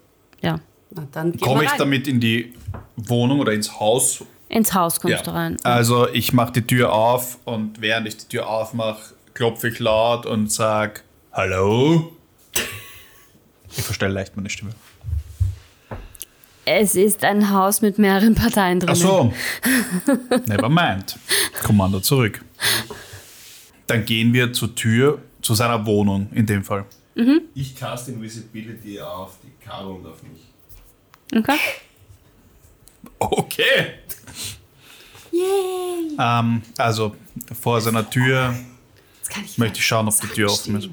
[0.41, 0.59] ja.
[0.91, 1.79] Na dann gehen Komme ich rein.
[1.79, 2.53] damit in die
[2.95, 4.23] Wohnung oder ins Haus?
[4.47, 5.57] Ins Haus kommst du rein.
[5.63, 10.25] Also ich mache die Tür auf und während ich die Tür aufmache, klopfe ich laut
[10.25, 12.13] und sag Hallo.
[13.69, 14.71] Ich verstelle leicht meine Stimme.
[16.63, 18.89] Es ist ein Haus mit mehreren Parteien drin.
[18.91, 19.33] Ach so.
[20.47, 21.19] Never mind.
[21.61, 22.43] Kommando zurück.
[23.85, 26.85] Dann gehen wir zur Tür, zu seiner Wohnung in dem Fall.
[27.53, 30.41] Ich cast Invisibility auf die Karo und auf mich.
[31.37, 31.59] Okay.
[33.19, 33.99] Okay.
[35.31, 36.17] Yay.
[36.17, 37.15] Ähm, also
[37.61, 38.55] vor seiner Tür
[39.25, 40.89] Jetzt kann ich möchte ich schauen, ob die Tür offen ist.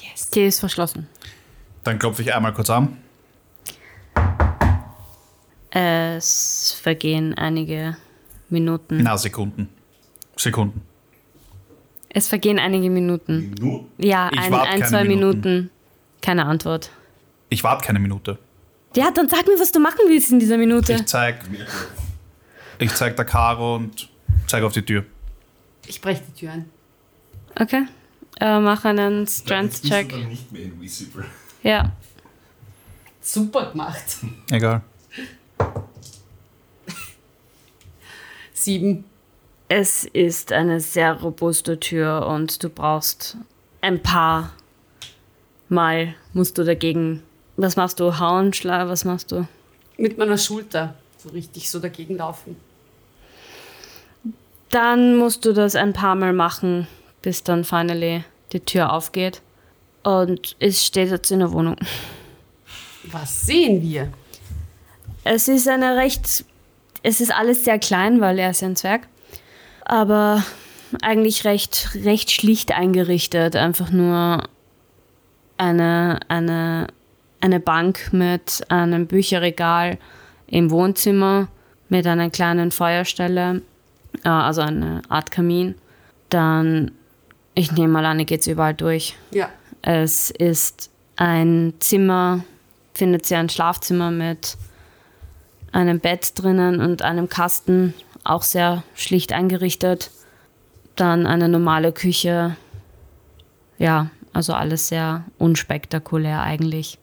[0.00, 0.28] Yes.
[0.30, 1.06] Die ist verschlossen.
[1.84, 2.96] Dann klopfe ich einmal kurz an.
[5.70, 7.96] Es vergehen einige
[8.48, 8.98] Minuten.
[9.04, 9.68] Na, Sekunden.
[10.36, 10.82] Sekunden.
[12.08, 13.50] Es vergehen einige Minuten.
[13.50, 13.86] Minuten?
[13.98, 15.40] Ja, Ich ein, ein zwei Minuten.
[15.40, 15.70] Minuten.
[16.22, 16.90] Keine Antwort.
[17.50, 18.36] Ich warte keine Minute.
[18.96, 20.94] Ja, dann sag mir, was du machen willst in dieser Minute.
[20.94, 21.44] Ich zeig,
[22.80, 24.08] ich zeig der Caro und
[24.48, 25.04] zeige auf die Tür.
[25.86, 26.70] Ich breche die Tür ein.
[27.60, 27.86] Okay.
[28.40, 30.28] Äh, mach einen Strength-Check.
[30.28, 31.24] nicht mehr invisible.
[31.62, 31.92] Ja.
[33.20, 34.18] Super gemacht.
[34.50, 34.82] Egal.
[38.52, 39.04] Sieben.
[39.68, 43.36] Es ist eine sehr robuste Tür und du brauchst
[43.80, 44.52] ein paar
[45.68, 47.22] Mal musst du dagegen.
[47.56, 48.18] Was machst du?
[48.18, 49.46] Hauen, Schlag, was machst du?
[49.96, 52.56] Mit meiner Schulter so richtig so dagegen laufen.
[54.70, 56.86] Dann musst du das ein paar Mal machen,
[57.24, 58.22] bis dann finally
[58.52, 59.40] die Tür aufgeht.
[60.02, 61.76] Und es steht jetzt in der Wohnung.
[63.04, 64.12] Was sehen wir?
[65.24, 66.44] Es ist eine recht.
[67.02, 69.08] Es ist alles sehr klein, weil er ist ja ein Zwerg.
[69.84, 70.44] Aber
[71.02, 73.56] eigentlich recht, recht schlicht eingerichtet.
[73.56, 74.44] Einfach nur
[75.56, 76.88] eine, eine,
[77.40, 79.98] eine Bank mit einem Bücherregal
[80.46, 81.48] im Wohnzimmer
[81.88, 83.62] mit einer kleinen Feuerstelle,
[84.24, 85.74] äh, also eine Art Kamin.
[86.28, 86.90] Dann,
[87.54, 89.16] ich nehme mal an, ihr geht überall durch.
[89.30, 89.48] Ja.
[89.82, 92.44] Es ist ein Zimmer,
[92.94, 94.56] findet sie ein Schlafzimmer mit
[95.72, 100.10] einem Bett drinnen und einem Kasten, auch sehr schlicht eingerichtet.
[100.96, 102.56] Dann eine normale Küche.
[103.78, 106.98] Ja, also alles sehr unspektakulär eigentlich.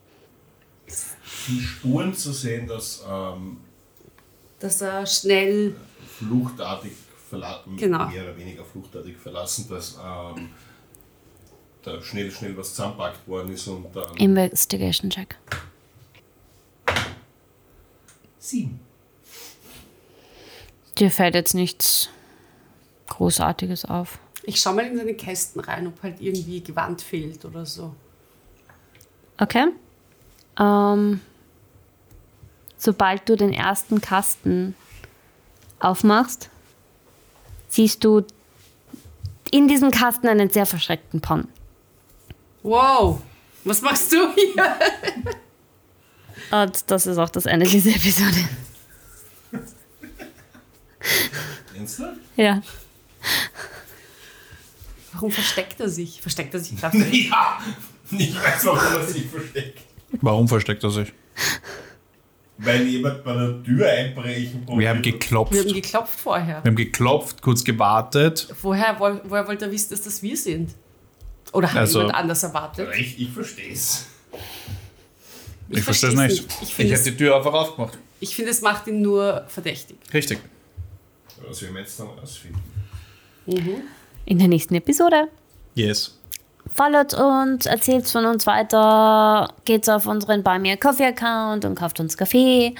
[1.47, 3.57] Die Spuren zu sehen, dass ähm,
[4.59, 5.75] Dass er schnell.
[6.17, 6.93] fluchtartig
[7.77, 8.07] Genau.
[8.07, 10.49] mehr oder weniger fluchtartig verlassen, dass ähm,
[11.83, 14.15] da schnell, schnell was zusammenpackt worden ist und dann.
[14.17, 15.35] Investigation Check.
[18.39, 18.79] Sieben.
[20.97, 22.09] Dir fällt jetzt nichts
[23.07, 24.19] Großartiges auf.
[24.43, 27.95] Ich schau mal in seine Kästen rein, ob halt irgendwie Gewand fehlt oder so.
[29.39, 29.67] Okay.
[30.59, 31.21] Ähm,
[32.77, 34.75] sobald du den ersten Kasten
[35.79, 36.49] aufmachst,
[37.71, 38.23] siehst du
[39.51, 41.47] in diesem Kasten einen sehr verschreckten Pon.
[42.63, 43.21] Wow!
[43.63, 44.75] Was machst du hier?
[46.51, 48.47] Und das ist auch das Ende dieser Episode.
[51.75, 52.19] Ernsthaft?
[52.35, 52.61] Ja.
[55.13, 56.21] Warum versteckt er sich?
[56.21, 57.29] Versteckt er sich tatsächlich?
[57.31, 57.59] Ja!
[58.11, 59.79] Ich weiß, warum er sich versteckt.
[60.19, 61.13] Warum versteckt er sich?
[62.63, 65.53] Weil jemand bei der Tür einbrechen Wir haben geklopft.
[65.53, 66.63] Wir haben geklopft vorher.
[66.63, 68.47] Wir haben geklopft, kurz gewartet.
[68.61, 70.71] Woher, wo, woher wollte er wissen, dass das wir sind?
[71.53, 72.89] Oder hat Also- jemand anders erwartet?
[72.97, 74.05] Ich, ich verstehe es.
[75.69, 76.45] Ich, verstehe es nicht.
[76.61, 77.97] Ich Ich, es- die Tür einfach aufgemacht.
[78.19, 79.97] Ich finde, es macht ihn nur verdächtig.
[80.13, 80.39] Richtig.
[81.47, 82.61] Was wir jetzt dann rausfinden.
[84.25, 85.29] In der nächsten Episode.
[85.73, 86.19] Yes.
[86.73, 91.75] Followt uns, erzählt von uns weiter, geht's auf unseren Buy Me a Coffee Account und
[91.75, 92.73] kauft uns Kaffee.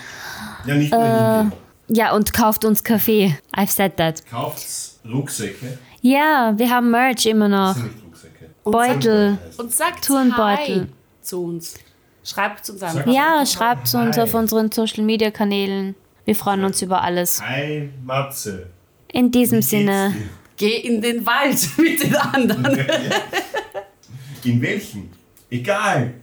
[0.66, 1.52] Ja, nicht nur
[1.90, 3.38] äh, Ja, und kauft uns Kaffee.
[3.56, 4.26] I've said that.
[4.30, 4.64] Kauft
[5.06, 5.78] Rucksäcke.
[6.02, 7.74] Ja, wir haben Merch immer noch.
[7.74, 8.50] Das sind nicht Rucksäcke.
[8.64, 9.38] Beutel.
[9.58, 10.82] Und sagt Turnbeutel.
[10.82, 10.88] Hi
[11.22, 11.76] zu uns.
[12.24, 13.08] Schreibt uns einfach.
[13.08, 14.24] Ja, schreibt zu uns Hi.
[14.24, 15.96] auf unseren Social Media Kanälen.
[16.26, 17.42] Wir freuen uns über alles.
[17.42, 18.68] Hi, Matze.
[19.08, 20.14] In diesem Sinne?
[20.58, 22.86] Geh in den Wald mit den anderen.
[24.44, 25.10] In welchen?
[25.50, 26.14] Egal.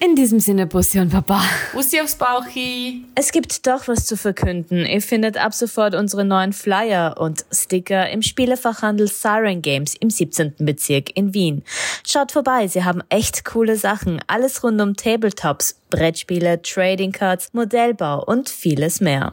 [0.00, 1.42] in diesem Sinne, Bussi und Baba.
[1.72, 3.04] Bussi aufs Bauchi.
[3.14, 4.84] Es gibt doch was zu verkünden.
[4.84, 10.54] Ihr findet ab sofort unsere neuen Flyer und Sticker im Spielefachhandel Siren Games im 17.
[10.58, 11.62] Bezirk in Wien.
[12.06, 14.20] Schaut vorbei, sie haben echt coole Sachen.
[14.26, 19.32] Alles rund um Tabletops, Brettspiele, Trading Cards, Modellbau und vieles mehr.